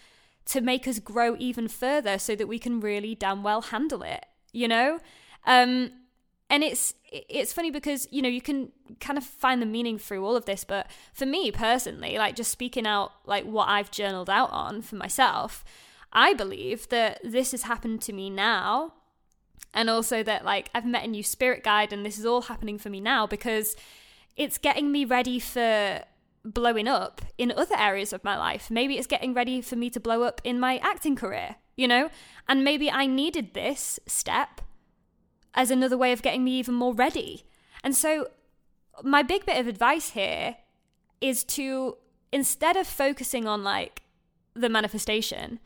to 0.45 0.62
make 0.62 0.88
us 0.88 0.99
grow 0.99 1.36
even 1.39 1.67
further 1.67 2.17
so 2.17 2.36
that 2.36 2.47
we 2.47 2.60
can 2.60 2.80
really 2.80 3.15
damn 3.15 3.43
well 3.43 3.62
handle 3.62 4.01
it, 4.01 4.25
you 4.54 4.67
know? 4.67 4.99
Um 5.45 5.91
and 6.49 6.63
it's 6.63 6.93
it's 7.12 7.54
funny 7.54 7.71
because 7.71 8.08
you 8.12 8.21
know 8.21 8.30
you 8.30 8.41
can 8.41 8.71
kind 8.99 9.17
of 9.17 9.23
find 9.23 9.62
the 9.62 9.65
meaning 9.65 9.97
through 9.97 10.23
all 10.23 10.36
of 10.36 10.45
this 10.45 10.63
but 10.63 10.88
for 11.13 11.25
me 11.25 11.51
personally 11.51 12.17
like 12.17 12.36
just 12.36 12.51
speaking 12.51 12.86
out 12.86 13.12
like 13.25 13.45
what 13.45 13.67
I've 13.67 13.89
journaled 13.89 14.30
out 14.30 14.51
on 14.51 14.82
for 14.82 14.95
myself 14.95 15.63
I 16.15 16.34
believe 16.34 16.88
that 16.89 17.19
this 17.23 17.51
has 17.51 17.63
happened 17.63 18.01
to 18.04 18.13
me 18.13 18.30
now. 18.30 18.93
And 19.73 19.89
also 19.89 20.23
that, 20.23 20.45
like, 20.45 20.69
I've 20.73 20.86
met 20.86 21.04
a 21.04 21.08
new 21.08 21.21
spirit 21.21 21.62
guide 21.62 21.91
and 21.91 22.06
this 22.06 22.17
is 22.17 22.25
all 22.25 22.43
happening 22.43 22.78
for 22.78 22.89
me 22.89 23.01
now 23.01 23.28
because 23.28 23.75
it's 24.38 24.58
getting 24.58 24.89
me 24.89 25.04
ready 25.04 25.38
for 25.38 26.01
blowing 26.45 26.88
up 26.88 27.21
in 27.38 27.51
other 27.51 27.75
areas 27.78 28.13
of 28.13 28.23
my 28.23 28.38
life. 28.38 28.71
Maybe 28.71 28.97
it's 28.97 29.08
getting 29.08 29.34
ready 29.34 29.62
for 29.62 29.75
me 29.75 29.89
to 29.89 29.99
blow 29.99 30.23
up 30.23 30.39
in 30.45 30.60
my 30.60 30.78
acting 30.78 31.17
career, 31.17 31.58
you 31.75 31.89
know? 31.89 32.10
And 32.47 32.63
maybe 32.63 32.89
I 32.89 33.06
needed 33.06 33.54
this 33.54 33.99
step 34.06 34.62
as 35.54 35.69
another 35.69 35.97
way 35.97 36.13
of 36.13 36.21
getting 36.21 36.45
me 36.45 36.58
even 36.60 36.75
more 36.75 36.93
ready. 36.93 37.43
And 37.84 37.95
so, 37.95 38.30
my 39.04 39.23
big 39.23 39.45
bit 39.45 39.60
of 39.60 39.67
advice 39.67 40.12
here 40.12 40.58
is 41.19 41.43
to 41.43 41.97
instead 42.32 42.78
of 42.78 42.88
focusing 42.88 43.47
on 43.47 43.63
like 43.63 44.04
the 44.54 44.69
manifestation, 44.69 45.60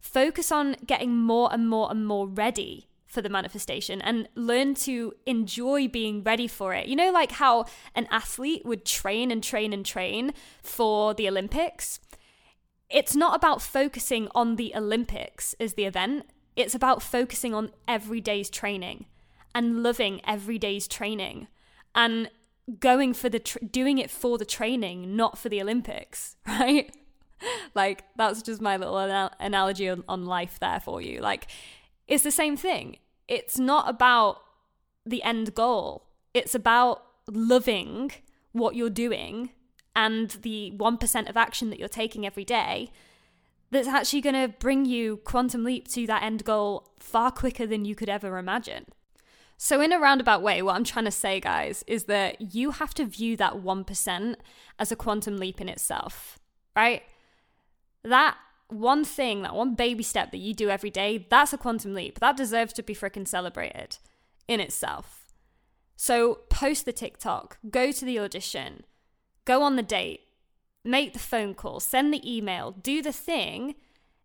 focus 0.00 0.50
on 0.50 0.76
getting 0.86 1.16
more 1.16 1.52
and 1.52 1.68
more 1.68 1.90
and 1.90 2.06
more 2.06 2.26
ready 2.26 2.88
for 3.06 3.20
the 3.20 3.28
manifestation 3.28 4.00
and 4.00 4.28
learn 4.36 4.74
to 4.74 5.12
enjoy 5.26 5.88
being 5.88 6.22
ready 6.22 6.46
for 6.46 6.72
it. 6.74 6.86
You 6.86 6.94
know, 6.94 7.10
like 7.10 7.32
how 7.32 7.66
an 7.94 8.06
athlete 8.10 8.64
would 8.64 8.84
train 8.84 9.30
and 9.30 9.42
train 9.42 9.72
and 9.72 9.84
train 9.84 10.32
for 10.62 11.12
the 11.12 11.28
Olympics? 11.28 11.98
It's 12.88 13.16
not 13.16 13.36
about 13.36 13.60
focusing 13.62 14.28
on 14.34 14.56
the 14.56 14.72
Olympics 14.74 15.54
as 15.60 15.74
the 15.74 15.84
event, 15.84 16.26
it's 16.56 16.74
about 16.74 17.02
focusing 17.02 17.54
on 17.54 17.70
every 17.86 18.20
day's 18.20 18.50
training 18.50 19.06
and 19.54 19.82
loving 19.82 20.20
every 20.26 20.58
day's 20.58 20.86
training 20.86 21.48
and 21.94 22.30
going 22.78 23.14
for 23.14 23.28
the 23.28 23.38
tr- 23.38 23.58
doing 23.58 23.98
it 23.98 24.10
for 24.10 24.38
the 24.38 24.44
training, 24.44 25.16
not 25.16 25.38
for 25.38 25.48
the 25.48 25.60
Olympics, 25.60 26.36
right? 26.46 26.94
like 27.74 28.04
that's 28.16 28.42
just 28.42 28.60
my 28.60 28.76
little 28.76 28.98
anal- 29.00 29.32
analogy 29.40 29.88
on, 29.88 30.04
on 30.08 30.26
life 30.26 30.58
there 30.60 30.80
for 30.80 31.00
you. 31.00 31.20
Like 31.20 31.46
it's 32.06 32.24
the 32.24 32.30
same 32.30 32.56
thing. 32.56 32.96
It's 33.28 33.58
not 33.58 33.88
about 33.88 34.42
the 35.06 35.22
end 35.22 35.54
goal. 35.54 36.06
It's 36.34 36.54
about 36.54 37.04
loving 37.28 38.12
what 38.52 38.74
you're 38.74 38.90
doing 38.90 39.50
and 39.94 40.30
the 40.42 40.72
1% 40.76 41.28
of 41.28 41.36
action 41.36 41.70
that 41.70 41.78
you're 41.78 41.88
taking 41.88 42.26
every 42.26 42.44
day 42.44 42.90
that's 43.70 43.88
actually 43.88 44.20
going 44.20 44.34
to 44.34 44.48
bring 44.58 44.84
you 44.84 45.18
quantum 45.18 45.64
leap 45.64 45.86
to 45.88 46.06
that 46.06 46.22
end 46.22 46.44
goal 46.44 46.92
far 46.98 47.30
quicker 47.30 47.66
than 47.66 47.84
you 47.84 47.94
could 47.94 48.08
ever 48.08 48.38
imagine. 48.38 48.86
So, 49.56 49.80
in 49.80 49.92
a 49.92 49.98
roundabout 49.98 50.42
way, 50.42 50.62
what 50.62 50.74
I'm 50.74 50.84
trying 50.84 51.04
to 51.04 51.10
say, 51.10 51.38
guys, 51.38 51.84
is 51.86 52.04
that 52.04 52.54
you 52.54 52.70
have 52.70 52.94
to 52.94 53.04
view 53.04 53.36
that 53.36 53.56
1% 53.56 54.34
as 54.78 54.90
a 54.90 54.96
quantum 54.96 55.36
leap 55.36 55.60
in 55.60 55.68
itself, 55.68 56.38
right? 56.74 57.02
That 58.04 58.36
one 58.68 59.04
thing, 59.04 59.42
that 59.42 59.54
one 59.54 59.74
baby 59.74 60.02
step 60.02 60.30
that 60.30 60.38
you 60.38 60.54
do 60.54 60.70
every 60.70 60.90
day, 60.90 61.26
that's 61.28 61.52
a 61.52 61.58
quantum 61.58 61.94
leap. 61.94 62.20
That 62.20 62.36
deserves 62.36 62.72
to 62.74 62.82
be 62.82 62.94
freaking 62.94 63.26
celebrated 63.26 63.98
in 64.48 64.60
itself. 64.60 65.32
So 65.96 66.40
post 66.48 66.84
the 66.84 66.92
TikTok, 66.92 67.58
go 67.68 67.92
to 67.92 68.04
the 68.04 68.18
audition, 68.18 68.84
go 69.44 69.62
on 69.62 69.76
the 69.76 69.82
date, 69.82 70.20
make 70.84 71.12
the 71.12 71.18
phone 71.18 71.54
call, 71.54 71.80
send 71.80 72.12
the 72.12 72.36
email, 72.36 72.72
do 72.72 73.02
the 73.02 73.12
thing, 73.12 73.74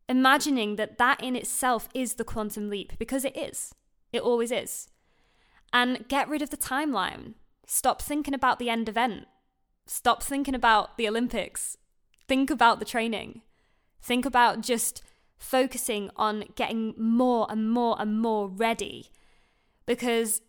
imagining 0.08 0.76
that 0.78 0.98
that 0.98 1.22
in 1.22 1.36
itself 1.36 1.90
is 1.94 2.14
the 2.14 2.24
quantum 2.24 2.70
leap 2.70 2.94
because 2.98 3.26
it 3.26 3.36
is. 3.36 3.74
It 4.14 4.22
always 4.22 4.52
is. 4.52 4.88
And 5.74 6.08
get 6.08 6.30
rid 6.30 6.42
of 6.42 6.50
the 6.50 6.58
timeline. 6.58 7.34
Stop 7.68 8.02
thinking 8.02 8.34
about 8.34 8.60
the 8.60 8.70
end 8.70 8.88
event. 8.88 9.26
Stop 9.88 10.24
thinking 10.24 10.56
about 10.56 10.98
the 10.98 11.08
Olympics. 11.08 11.78
Think 12.28 12.50
about 12.50 12.80
the 12.80 12.86
training. 12.86 13.42
Think 14.01 14.25
about 14.25 14.62
just 14.62 15.01
focusing 15.38 16.10
on 16.15 16.45
getting 16.55 16.93
more 16.97 17.47
and 17.49 17.69
more 17.69 17.95
and 17.99 18.19
more 18.19 18.47
ready. 18.47 19.10
Because 19.86 20.41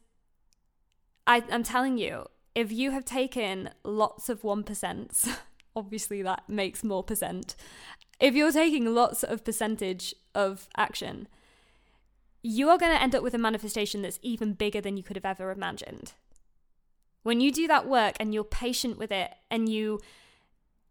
I, 1.27 1.43
I'm 1.51 1.63
telling 1.63 1.99
you, 1.99 2.27
if 2.55 2.73
you 2.73 2.91
have 2.93 3.05
taken 3.05 3.71
lots 3.85 4.29
of 4.29 4.43
1%, 4.43 5.39
obviously 5.77 6.23
that 6.23 6.49
makes 6.49 6.83
more 6.83 7.03
percent, 7.03 7.57
if 8.19 8.35
you're 8.35 8.53
taking 8.53 8.95
lots 8.95 9.23
of 9.23 9.45
percentage 9.45 10.15
of 10.35 10.69
action, 10.77 11.29
you 12.43 12.69
are 12.69 12.79
going 12.79 12.93
to 12.93 13.03
end 13.03 13.15
up 13.15 13.23
with 13.23 13.35
a 13.35 13.39
manifestation 13.39 14.03
that's 14.03 14.19
even 14.23 14.53
bigger 14.53 14.81
than 14.81 14.97
you 14.97 15.03
could 15.03 15.17
have 15.17 15.25
ever 15.25 15.51
imagined. 15.51 16.13
When 17.23 17.41
you 17.41 17.51
do 17.51 17.67
that 17.67 17.89
work 17.89 18.15
and 18.21 18.33
you're 18.33 18.45
patient 18.45 18.99
with 18.99 19.11
it 19.11 19.33
and 19.51 19.69
you 19.69 20.01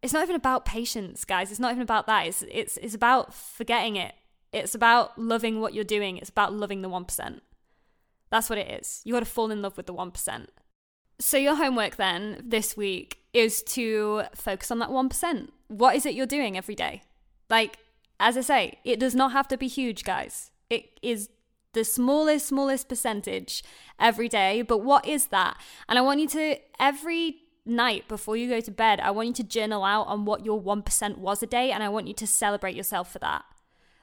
it's 0.05 0.13
not 0.13 0.21
even 0.21 0.35
about 0.35 0.65
patience, 0.65 1.25
guys. 1.25 1.49
It's 1.49 1.59
not 1.59 1.71
even 1.71 1.81
about 1.81 2.05
that. 2.05 2.27
It's 2.27 2.43
it's 2.43 2.77
it's 2.77 2.93
about 2.93 3.33
forgetting 3.33 3.95
it. 3.95 4.13
It's 4.53 4.75
about 4.75 5.17
loving 5.17 5.59
what 5.59 5.73
you're 5.73 5.83
doing. 5.83 6.17
It's 6.17 6.29
about 6.29 6.53
loving 6.53 6.83
the 6.83 6.89
1%. 6.89 7.39
That's 8.29 8.47
what 8.47 8.59
it 8.59 8.69
is. 8.69 9.01
You 9.03 9.13
got 9.13 9.21
to 9.21 9.25
fall 9.25 9.49
in 9.49 9.63
love 9.63 9.77
with 9.77 9.87
the 9.87 9.95
1%. 9.95 10.45
So 11.19 11.37
your 11.37 11.55
homework 11.55 11.95
then 11.95 12.43
this 12.45 12.77
week 12.77 13.17
is 13.33 13.63
to 13.63 14.25
focus 14.35 14.69
on 14.69 14.77
that 14.77 14.89
1%. 14.89 15.49
What 15.69 15.95
is 15.95 16.05
it 16.05 16.13
you're 16.13 16.27
doing 16.27 16.55
every 16.55 16.75
day? 16.75 17.01
Like 17.49 17.79
as 18.19 18.37
I 18.37 18.41
say, 18.41 18.77
it 18.83 18.99
does 18.99 19.15
not 19.15 19.31
have 19.31 19.47
to 19.47 19.57
be 19.57 19.67
huge, 19.67 20.03
guys. 20.03 20.51
It 20.69 20.99
is 21.01 21.29
the 21.73 21.83
smallest, 21.83 22.45
smallest 22.45 22.87
percentage 22.87 23.63
every 23.99 24.29
day. 24.29 24.61
But 24.61 24.77
what 24.77 25.07
is 25.07 25.27
that? 25.27 25.57
And 25.89 25.97
I 25.97 26.03
want 26.03 26.19
you 26.19 26.27
to, 26.29 26.57
every 26.79 27.37
night 27.65 28.07
before 28.07 28.37
you 28.37 28.49
go 28.49 28.59
to 28.61 28.71
bed, 28.71 28.99
I 28.99 29.11
want 29.11 29.27
you 29.27 29.33
to 29.35 29.43
journal 29.43 29.83
out 29.83 30.07
on 30.07 30.25
what 30.25 30.45
your 30.45 30.61
1% 30.61 31.17
was 31.17 31.43
a 31.43 31.47
day. 31.47 31.71
And 31.71 31.83
I 31.83 31.89
want 31.89 32.07
you 32.07 32.13
to 32.15 32.27
celebrate 32.27 32.75
yourself 32.75 33.11
for 33.11 33.19
that. 33.19 33.43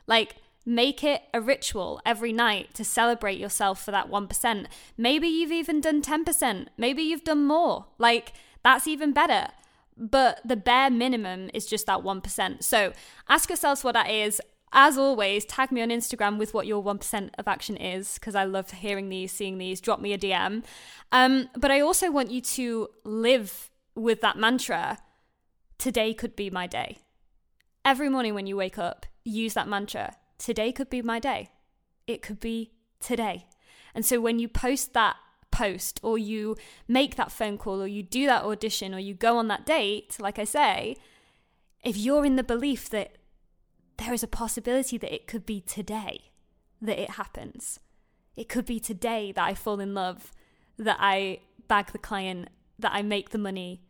Like, 0.06 0.36
make 0.64 1.02
it 1.02 1.22
a 1.32 1.40
ritual 1.40 2.00
every 2.04 2.32
night 2.32 2.74
to 2.74 2.84
celebrate 2.84 3.38
yourself 3.38 3.84
for 3.84 3.90
that 3.90 4.10
1%. 4.10 4.66
Maybe 4.96 5.28
you've 5.28 5.52
even 5.52 5.80
done 5.80 6.02
10%. 6.02 6.66
Maybe 6.76 7.02
you've 7.02 7.24
done 7.24 7.44
more. 7.44 7.86
Like, 7.98 8.32
that's 8.62 8.86
even 8.86 9.12
better 9.12 9.48
but 9.96 10.40
the 10.44 10.56
bare 10.56 10.90
minimum 10.90 11.50
is 11.52 11.66
just 11.66 11.86
that 11.86 12.00
1%. 12.00 12.62
So 12.62 12.92
ask 13.28 13.48
yourselves 13.48 13.84
what 13.84 13.92
that 13.92 14.10
is. 14.10 14.40
As 14.72 14.96
always, 14.96 15.44
tag 15.44 15.70
me 15.70 15.82
on 15.82 15.90
Instagram 15.90 16.38
with 16.38 16.54
what 16.54 16.66
your 16.66 16.82
1% 16.82 17.30
of 17.38 17.46
action 17.46 17.76
is 17.76 18.14
because 18.14 18.34
I 18.34 18.44
love 18.44 18.70
hearing 18.70 19.10
these, 19.10 19.30
seeing 19.30 19.58
these. 19.58 19.80
Drop 19.80 20.00
me 20.00 20.14
a 20.14 20.18
DM. 20.18 20.64
Um, 21.12 21.50
but 21.56 21.70
I 21.70 21.80
also 21.80 22.10
want 22.10 22.30
you 22.30 22.40
to 22.40 22.88
live 23.04 23.70
with 23.94 24.22
that 24.22 24.38
mantra 24.38 24.98
today 25.76 26.14
could 26.14 26.34
be 26.34 26.48
my 26.48 26.66
day. 26.66 26.98
Every 27.84 28.08
morning 28.08 28.34
when 28.34 28.46
you 28.46 28.56
wake 28.56 28.78
up, 28.78 29.04
use 29.24 29.54
that 29.54 29.68
mantra 29.68 30.16
today 30.38 30.72
could 30.72 30.88
be 30.88 31.02
my 31.02 31.18
day. 31.18 31.50
It 32.06 32.22
could 32.22 32.40
be 32.40 32.72
today. 33.00 33.46
And 33.94 34.06
so 34.06 34.20
when 34.20 34.38
you 34.38 34.48
post 34.48 34.94
that 34.94 35.16
post 35.50 36.00
or 36.02 36.16
you 36.16 36.56
make 36.88 37.16
that 37.16 37.30
phone 37.30 37.58
call 37.58 37.82
or 37.82 37.86
you 37.86 38.02
do 38.02 38.26
that 38.26 38.44
audition 38.44 38.94
or 38.94 38.98
you 38.98 39.12
go 39.12 39.36
on 39.36 39.48
that 39.48 39.66
date, 39.66 40.16
like 40.18 40.38
I 40.38 40.44
say, 40.44 40.96
if 41.84 41.96
you're 41.96 42.24
in 42.24 42.36
the 42.36 42.42
belief 42.42 42.88
that 42.90 43.16
there 44.02 44.12
is 44.12 44.22
a 44.22 44.28
possibility 44.28 44.98
that 44.98 45.14
it 45.14 45.26
could 45.26 45.46
be 45.46 45.60
today 45.60 46.32
that 46.80 46.98
it 46.98 47.10
happens, 47.10 47.78
it 48.34 48.48
could 48.48 48.66
be 48.66 48.80
today 48.80 49.30
that 49.32 49.44
I 49.44 49.54
fall 49.54 49.78
in 49.78 49.94
love, 49.94 50.32
that 50.76 50.96
I 50.98 51.40
bag 51.68 51.92
the 51.92 51.98
client, 51.98 52.48
that 52.78 52.92
I 52.92 53.02
make 53.02 53.30
the 53.30 53.38
money. 53.38 53.82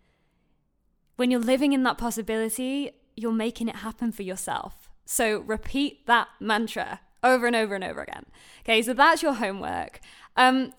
When 1.17 1.31
you're 1.31 1.41
living 1.41 1.73
in 1.73 1.85
that 1.85 1.97
possibility, 1.97 2.91
you're 3.17 3.33
making 3.33 3.69
it 3.69 3.77
happen 3.77 4.13
for 4.13 4.23
yourself. 4.23 4.91
So 5.07 5.41
repeat 5.41 6.07
that 6.07 6.29
mantra 6.39 7.01
over 7.23 7.47
and 7.47 7.57
over 7.57 7.75
and 7.75 7.85
over 7.85 8.03
again. 8.03 8.27
Okay, 8.61 8.83
so 8.83 8.93
that's 8.93 9.23
your 9.23 9.35
homework. 9.35 10.01
Um, 10.37 10.73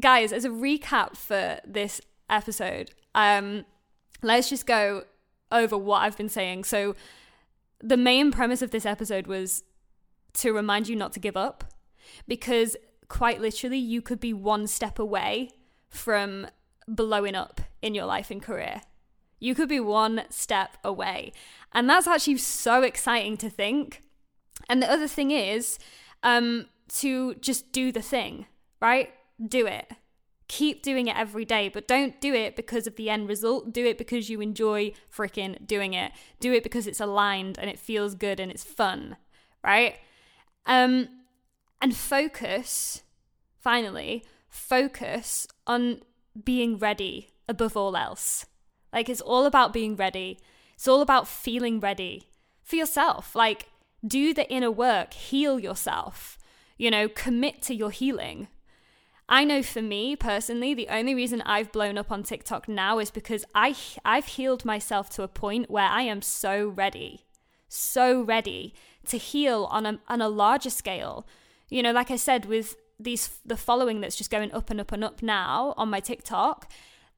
guys, 0.00 0.32
as 0.32 0.44
a 0.44 0.48
recap 0.48 1.16
for 1.16 1.60
this 1.64 2.00
episode, 2.28 2.90
um, 3.14 3.64
let's 4.22 4.48
just 4.48 4.66
go 4.66 5.04
over 5.52 5.76
what 5.76 6.02
I've 6.02 6.16
been 6.16 6.28
saying. 6.28 6.64
So, 6.64 6.94
the 7.82 7.96
main 7.96 8.30
premise 8.30 8.62
of 8.62 8.70
this 8.70 8.86
episode 8.86 9.26
was 9.26 9.62
to 10.34 10.52
remind 10.52 10.88
you 10.88 10.96
not 10.96 11.12
to 11.12 11.20
give 11.20 11.36
up 11.36 11.64
because 12.28 12.76
quite 13.08 13.40
literally, 13.40 13.78
you 13.78 14.00
could 14.00 14.20
be 14.20 14.32
one 14.32 14.66
step 14.66 14.98
away 14.98 15.50
from 15.88 16.46
blowing 16.86 17.34
up 17.34 17.60
in 17.82 17.94
your 17.94 18.06
life 18.06 18.30
and 18.30 18.42
career. 18.42 18.82
You 19.38 19.54
could 19.54 19.68
be 19.68 19.80
one 19.80 20.22
step 20.30 20.76
away. 20.84 21.32
And 21.72 21.88
that's 21.88 22.06
actually 22.06 22.38
so 22.38 22.82
exciting 22.82 23.36
to 23.38 23.50
think. 23.50 24.02
And 24.68 24.82
the 24.82 24.90
other 24.90 25.08
thing 25.08 25.30
is 25.30 25.78
um, 26.22 26.66
to 26.98 27.34
just 27.36 27.72
do 27.72 27.90
the 27.90 28.02
thing, 28.02 28.46
right? 28.80 29.10
do 29.48 29.66
it. 29.66 29.90
Keep 30.50 30.82
doing 30.82 31.06
it 31.06 31.16
every 31.16 31.44
day, 31.44 31.68
but 31.68 31.86
don't 31.86 32.20
do 32.20 32.34
it 32.34 32.56
because 32.56 32.88
of 32.88 32.96
the 32.96 33.08
end 33.08 33.28
result. 33.28 33.72
Do 33.72 33.86
it 33.86 33.96
because 33.96 34.28
you 34.28 34.40
enjoy 34.40 34.94
freaking 35.08 35.64
doing 35.64 35.94
it. 35.94 36.10
Do 36.40 36.52
it 36.52 36.64
because 36.64 36.88
it's 36.88 36.98
aligned 36.98 37.56
and 37.56 37.70
it 37.70 37.78
feels 37.78 38.16
good 38.16 38.40
and 38.40 38.50
it's 38.50 38.64
fun, 38.64 39.16
right? 39.62 39.98
Um, 40.66 41.06
and 41.80 41.96
focus, 41.96 43.02
finally, 43.60 44.24
focus 44.48 45.46
on 45.68 46.00
being 46.44 46.78
ready 46.78 47.30
above 47.48 47.76
all 47.76 47.96
else. 47.96 48.44
Like 48.92 49.08
it's 49.08 49.20
all 49.20 49.46
about 49.46 49.72
being 49.72 49.94
ready. 49.94 50.40
It's 50.74 50.88
all 50.88 51.00
about 51.00 51.28
feeling 51.28 51.78
ready 51.78 52.28
for 52.64 52.74
yourself. 52.74 53.36
Like 53.36 53.68
do 54.04 54.34
the 54.34 54.50
inner 54.50 54.72
work, 54.72 55.14
heal 55.14 55.60
yourself. 55.60 56.38
You 56.76 56.90
know, 56.90 57.08
commit 57.08 57.62
to 57.62 57.74
your 57.74 57.92
healing. 57.92 58.48
I 59.32 59.44
know 59.44 59.62
for 59.62 59.80
me 59.80 60.16
personally, 60.16 60.74
the 60.74 60.88
only 60.88 61.14
reason 61.14 61.40
I've 61.42 61.70
blown 61.70 61.96
up 61.96 62.10
on 62.10 62.24
TikTok 62.24 62.68
now 62.68 62.98
is 62.98 63.12
because 63.12 63.44
I 63.54 63.76
I've 64.04 64.26
healed 64.26 64.64
myself 64.64 65.08
to 65.10 65.22
a 65.22 65.28
point 65.28 65.70
where 65.70 65.88
I 65.88 66.02
am 66.02 66.20
so 66.20 66.66
ready, 66.66 67.26
so 67.68 68.20
ready 68.20 68.74
to 69.06 69.18
heal 69.18 69.68
on 69.70 69.86
a 69.86 70.00
on 70.08 70.20
a 70.20 70.28
larger 70.28 70.70
scale. 70.70 71.28
You 71.68 71.80
know, 71.80 71.92
like 71.92 72.10
I 72.10 72.16
said, 72.16 72.46
with 72.46 72.76
these 72.98 73.38
the 73.46 73.56
following 73.56 74.00
that's 74.00 74.16
just 74.16 74.32
going 74.32 74.50
up 74.52 74.68
and 74.68 74.80
up 74.80 74.90
and 74.90 75.04
up 75.04 75.22
now 75.22 75.74
on 75.76 75.88
my 75.88 76.00
TikTok, 76.00 76.68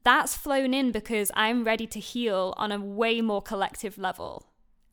that's 0.05 0.37
flown 0.37 0.75
in 0.75 0.92
because 0.92 1.31
I'm 1.35 1.64
ready 1.64 1.87
to 1.87 1.98
heal 1.98 2.53
on 2.59 2.72
a 2.72 2.79
way 2.79 3.22
more 3.22 3.40
collective 3.40 3.96
level. 3.96 4.44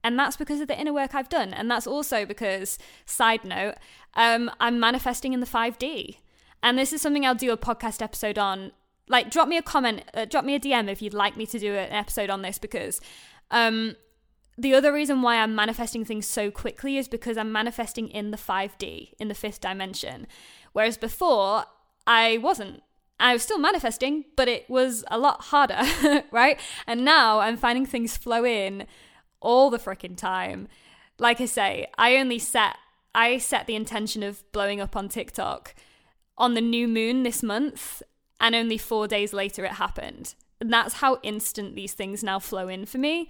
And 0.01 0.17
that's 0.17 0.37
because 0.37 0.61
of 0.61 0.69
the 0.69 0.79
inner 0.79 0.93
work 0.93 1.13
I've 1.13 1.27
done. 1.27 1.53
And 1.53 1.69
that's 1.69 1.85
also 1.85 2.25
because, 2.25 2.79
side 3.05 3.43
note, 3.43 3.75
um, 4.13 4.49
I'm 4.57 4.79
manifesting 4.79 5.33
in 5.33 5.41
the 5.41 5.45
5D. 5.45 6.15
And 6.61 6.77
this 6.77 6.93
is 6.93 7.01
something 7.01 7.25
I'll 7.25 7.35
do 7.35 7.51
a 7.51 7.57
podcast 7.57 8.01
episode 8.01 8.37
on. 8.37 8.71
Like, 9.07 9.31
drop 9.31 9.47
me 9.47 9.57
a 9.57 9.61
comment, 9.61 10.03
uh, 10.13 10.25
drop 10.25 10.45
me 10.45 10.55
a 10.55 10.59
DM 10.59 10.87
if 10.87 11.01
you'd 11.01 11.13
like 11.13 11.35
me 11.35 11.45
to 11.47 11.57
do 11.57 11.73
an 11.73 11.91
episode 11.91 12.29
on 12.29 12.43
this 12.43 12.59
because 12.59 13.01
um, 13.49 13.95
the 14.57 14.75
other 14.75 14.93
reason 14.93 15.21
why 15.21 15.37
I'm 15.37 15.55
manifesting 15.55 16.05
things 16.05 16.27
so 16.27 16.51
quickly 16.51 16.97
is 16.97 17.07
because 17.07 17.37
I'm 17.37 17.51
manifesting 17.51 18.09
in 18.09 18.31
the 18.31 18.37
5D, 18.37 19.13
in 19.17 19.27
the 19.27 19.33
fifth 19.33 19.61
dimension. 19.61 20.27
Whereas 20.73 20.97
before, 20.97 21.63
I 22.05 22.37
wasn't. 22.37 22.83
I 23.21 23.33
was 23.33 23.43
still 23.43 23.57
manifesting, 23.57 24.25
but 24.35 24.47
it 24.47 24.69
was 24.69 25.03
a 25.11 25.17
lot 25.17 25.41
harder, 25.45 25.81
right? 26.31 26.59
And 26.87 27.03
now 27.03 27.39
I'm 27.39 27.57
finding 27.57 27.85
things 27.85 28.15
flow 28.15 28.45
in 28.45 28.85
all 29.39 29.69
the 29.69 29.77
freaking 29.77 30.15
time. 30.15 30.67
Like 31.17 31.41
I 31.41 31.45
say, 31.45 31.87
I 31.97 32.17
only 32.17 32.39
set 32.39 32.77
I 33.13 33.37
set 33.37 33.65
the 33.65 33.75
intention 33.75 34.23
of 34.23 34.49
blowing 34.51 34.79
up 34.79 34.95
on 34.95 35.09
TikTok 35.09 35.73
on 36.39 36.53
the 36.53 36.61
new 36.61 36.87
moon 36.87 37.23
this 37.23 37.43
month, 37.43 38.01
and 38.39 38.55
only 38.55 38.77
four 38.77 39.07
days 39.07 39.33
later 39.33 39.65
it 39.65 39.73
happened. 39.73 40.33
And 40.59 40.71
that's 40.71 40.95
how 40.95 41.19
instant 41.23 41.75
these 41.75 41.93
things 41.93 42.23
now 42.23 42.39
flow 42.39 42.67
in 42.67 42.85
for 42.85 42.97
me 42.97 43.29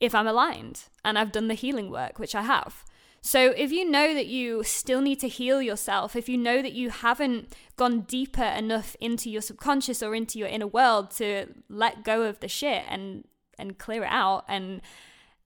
if 0.00 0.14
I'm 0.14 0.26
aligned 0.26 0.84
and 1.04 1.18
I've 1.18 1.32
done 1.32 1.48
the 1.48 1.54
healing 1.54 1.90
work, 1.90 2.18
which 2.18 2.34
I 2.34 2.42
have. 2.42 2.84
So, 3.24 3.50
if 3.50 3.70
you 3.70 3.88
know 3.88 4.14
that 4.14 4.26
you 4.26 4.64
still 4.64 5.00
need 5.00 5.20
to 5.20 5.28
heal 5.28 5.62
yourself, 5.62 6.16
if 6.16 6.28
you 6.28 6.36
know 6.36 6.60
that 6.60 6.72
you 6.72 6.90
haven't 6.90 7.54
gone 7.76 8.00
deeper 8.00 8.42
enough 8.42 8.96
into 9.00 9.30
your 9.30 9.42
subconscious 9.42 10.02
or 10.02 10.12
into 10.12 10.40
your 10.40 10.48
inner 10.48 10.66
world 10.66 11.12
to 11.12 11.46
let 11.68 12.02
go 12.02 12.22
of 12.22 12.40
the 12.40 12.48
shit 12.48 12.82
and 12.88 13.24
and 13.58 13.78
clear 13.78 14.02
it 14.02 14.10
out 14.10 14.44
and 14.48 14.82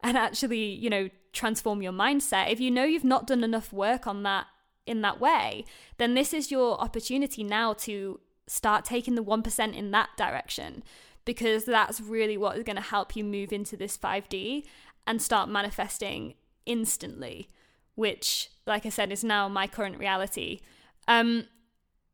and 0.03 0.17
actually, 0.17 0.65
you 0.65 0.89
know, 0.89 1.11
transform 1.35 1.83
your 1.83 1.93
mindset, 1.93 2.51
if 2.51 2.61
you 2.61 2.71
know 2.71 2.85
you've 2.85 3.05
not 3.05 3.27
done 3.27 3.45
enough 3.45 3.75
work 3.75 4.07
on 4.07 4.23
that 4.23 4.47
in 4.87 5.03
that 5.03 5.21
way, 5.21 5.65
then 5.99 6.15
this 6.15 6.33
is 6.33 6.51
your 6.51 6.81
opportunity 6.81 7.43
now 7.43 7.73
to 7.73 8.21
start 8.47 8.85
taking 8.85 9.15
the 9.17 9.25
1% 9.25 9.75
in 9.75 9.91
that 9.91 10.11
direction 10.17 10.83
because 11.25 11.65
that's 11.65 12.01
really 12.01 12.37
what 12.37 12.57
is 12.57 12.63
going 12.63 12.77
to 12.77 12.83
help 12.83 13.17
you 13.17 13.25
move 13.25 13.53
into 13.53 13.77
this 13.77 13.99
5D 13.99 14.65
and 15.07 15.21
start 15.21 15.49
manifesting 15.49 16.35
instantly, 16.65 17.51
which, 17.95 18.51
like 18.67 18.87
I 18.87 18.89
said, 18.89 19.13
is 19.13 19.25
now 19.25 19.49
my 19.49 19.67
current 19.67 19.99
reality. 19.99 20.61
Um, 21.09 21.47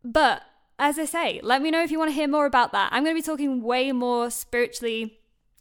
but 0.03 0.43
as 0.79 0.99
I 0.99 1.05
say, 1.05 1.41
let 1.43 1.63
me 1.63 1.71
know 1.71 1.83
if 1.83 1.91
you 1.91 1.99
want 1.99 2.11
to 2.11 2.15
hear 2.15 2.29
more 2.29 2.47
about 2.47 2.73
that. 2.73 2.89
I'm 2.93 3.05
going 3.05 3.15
to 3.15 3.23
be 3.23 3.25
talking 3.25 3.63
way 3.63 3.93
more 3.93 4.31
spiritually, 4.31 5.19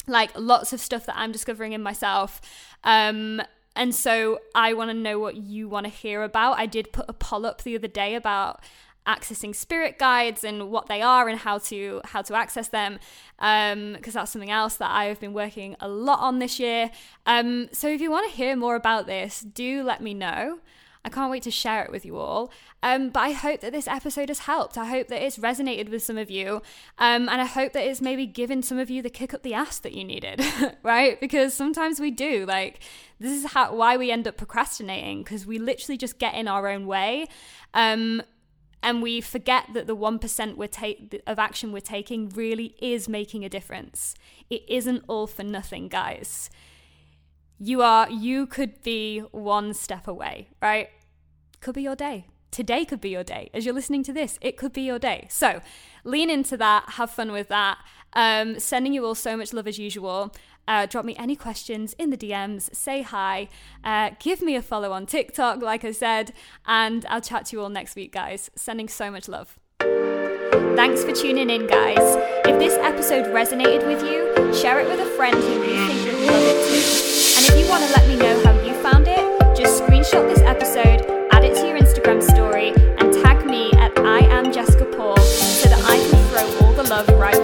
like 0.08 0.32
lots 0.36 0.74
of 0.74 0.80
stuff 0.80 1.06
that 1.06 1.18
I'm 1.18 1.32
discovering 1.32 1.74
in 1.74 1.84
myself. 1.84 2.42
Um, 2.84 3.42
and 3.76 3.96
so 3.96 4.40
I 4.54 4.74
want 4.74 4.90
to 4.90 4.94
know 4.94 5.20
what 5.20 5.38
you 5.38 5.70
want 5.70 5.86
to 5.86 5.92
hear 5.92 6.24
about. 6.24 6.60
I 6.60 6.66
did 6.66 6.92
put 6.92 7.06
a 7.08 7.14
poll 7.14 7.46
up 7.46 7.64
the 7.64 7.76
other 7.76 7.88
day 7.88 8.16
about 8.16 8.62
accessing 9.08 9.56
spirit 9.56 9.98
guides 9.98 10.44
and 10.44 10.70
what 10.70 10.88
they 10.88 11.02
are 11.02 11.28
and 11.28 11.40
how 11.40 11.58
to 11.58 12.02
how 12.06 12.22
to 12.22 12.36
access 12.36 12.68
them 12.68 13.00
because 13.38 13.74
um, 13.74 13.98
that's 14.14 14.32
something 14.32 14.52
else 14.52 14.76
that 14.76 14.92
I've 14.92 15.20
been 15.20 15.34
working 15.34 15.76
a 15.80 15.88
lot 15.88 16.20
on 16.20 16.40
this 16.40 16.60
year. 16.60 16.92
Um, 17.26 17.70
so 17.72 17.88
if 17.88 18.02
you 18.02 18.12
want 18.12 18.30
to 18.30 18.36
hear 18.36 18.56
more 18.56 18.76
about 18.76 19.08
this, 19.08 19.42
do 19.42 19.84
let 19.84 20.02
me 20.02 20.14
know. 20.14 20.60
I 21.04 21.10
can't 21.10 21.32
wait 21.32 21.44
to 21.44 21.52
share 21.52 21.84
it 21.84 21.92
with 21.92 22.06
you 22.06 22.18
all. 22.18 22.52
Um, 22.84 23.10
but 23.10 23.22
I 23.22 23.32
hope 23.32 23.62
that 23.62 23.72
this 23.72 23.88
episode 23.88 24.30
has 24.30 24.40
helped. 24.40 24.78
I 24.78 24.86
hope 24.86 25.08
that 25.08 25.24
it's 25.24 25.38
resonated 25.38 25.90
with 25.90 26.04
some 26.04 26.18
of 26.18 26.30
you. 26.30 26.62
Um, 27.00 27.28
and 27.28 27.42
I 27.42 27.46
hope 27.46 27.74
that 27.74 27.86
it's 27.86 28.02
maybe 28.02 28.28
given 28.28 28.62
some 28.62 28.78
of 28.78 28.90
you 28.90 29.02
the 29.02 29.10
kick 29.10 29.34
up 29.34 29.42
the 29.42 29.54
ass 29.54 29.80
that 29.80 29.94
you 29.94 30.04
needed, 30.04 30.44
right? 30.84 31.20
Because 31.20 31.54
sometimes 31.54 32.00
we 32.00 32.12
do. 32.12 32.46
Like, 32.46 32.80
this 33.20 33.32
is 33.32 33.52
how 33.52 33.76
why 33.76 33.98
we 33.98 34.12
end 34.12 34.28
up 34.28 34.38
procrastinating 34.38 35.24
because 35.24 35.46
we 35.46 35.58
literally 35.58 35.98
just 35.98 36.20
get 36.20 36.36
in 36.36 36.48
our 36.48 36.68
own 36.68 36.86
way. 36.86 37.28
Um, 37.74 38.22
and 38.84 39.02
we 39.02 39.22
forget 39.22 39.66
that 39.74 39.88
the 39.88 39.96
1% 39.96 40.56
we're 40.56 40.68
ta- 40.68 41.18
of 41.28 41.38
action 41.38 41.72
we're 41.72 41.82
taking 41.82 42.30
really 42.30 42.76
is 42.82 43.08
making 43.08 43.46
a 43.46 43.50
difference. 43.50 44.16
It 44.50 44.64
isn't 44.68 45.04
all 45.08 45.28
for 45.28 45.44
nothing, 45.44 45.88
guys. 45.88 46.50
You 47.64 47.84
are 47.84 48.10
you 48.10 48.48
could 48.48 48.82
be 48.82 49.20
one 49.30 49.76
step 49.76 50.08
away, 50.08 50.48
right? 50.64 50.90
Could 51.60 51.76
be 51.76 51.84
your 51.84 51.96
day. 51.96 52.26
Today 52.50 52.86
could 52.86 53.00
be 53.00 53.10
your 53.10 53.24
day. 53.24 53.52
As 53.54 53.66
you're 53.66 53.76
listening 53.76 54.02
to 54.06 54.12
this, 54.12 54.40
it 54.42 54.58
could 54.58 54.74
be 54.74 54.82
your 54.82 54.98
day. 54.98 55.28
So, 55.30 55.62
lean 56.04 56.32
into 56.32 56.58
that, 56.58 56.90
have 56.94 57.12
fun 57.12 57.32
with 57.32 57.50
that. 57.50 57.78
Um, 58.14 58.60
sending 58.60 58.94
you 58.94 59.06
all 59.06 59.14
so 59.14 59.38
much 59.38 59.54
love 59.54 59.68
as 59.68 59.78
usual. 59.78 60.34
Uh, 60.68 60.88
drop 60.88 61.06
me 61.06 61.16
any 61.18 61.36
questions 61.36 61.94
in 62.00 62.10
the 62.10 62.18
DMs, 62.18 62.74
say 62.76 63.04
hi, 63.04 63.48
uh, 63.84 64.10
give 64.20 64.42
me 64.42 64.56
a 64.56 64.62
follow 64.64 64.92
on 64.92 65.06
TikTok, 65.06 65.62
like 65.62 65.86
I 65.86 65.92
said, 65.92 66.34
and 66.66 67.06
I'll 67.10 67.22
chat 67.22 67.46
to 67.48 67.56
you 67.56 67.62
all 67.62 67.70
next 67.70 67.96
week, 67.96 68.12
guys. 68.12 68.50
Sending 68.56 68.88
so 68.88 69.12
much 69.12 69.28
love. 69.28 69.60
Thanks 69.80 71.04
for 71.04 71.12
tuning 71.12 71.52
in, 71.52 71.68
guys. 71.68 72.00
If 72.46 72.58
this 72.58 72.74
episode 72.80 73.28
resonated 73.28 73.86
with 73.86 74.02
you, 74.02 74.52
share 74.52 74.80
it 74.80 74.88
with 74.88 75.00
a 75.00 75.16
friend 75.16 75.36
who 75.36 75.64
you 75.64 75.88
think 75.88 76.06
would 76.06 76.26
love 76.26 76.44
it 76.44 76.68
too. 76.68 76.81
And 77.42 77.50
if 77.50 77.60
you 77.60 77.70
want 77.72 77.84
to 77.84 77.90
let 77.94 78.08
me 78.08 78.16
know 78.18 78.40
how 78.46 78.54
you 78.62 78.76
found 78.84 79.08
it, 79.08 79.18
just 79.58 79.82
screenshot 79.82 80.30
this 80.30 80.42
episode, 80.42 81.02
add 81.32 81.44
it 81.44 81.56
to 81.56 81.68
your 81.68 81.80
Instagram 81.80 82.22
story, 82.22 82.70
and 83.00 83.12
tag 83.12 83.48
me 83.48 83.72
at 83.80 83.98
I 83.98 84.20
am 84.20 84.54
Jessica 84.54 84.86
Paul 84.86 85.18
so 85.18 85.68
that 85.70 85.84
I 85.90 85.98
can 85.98 86.30
throw 86.30 86.68
all 86.68 86.74
the 86.74 86.84
love 86.84 87.10
right 87.20 87.41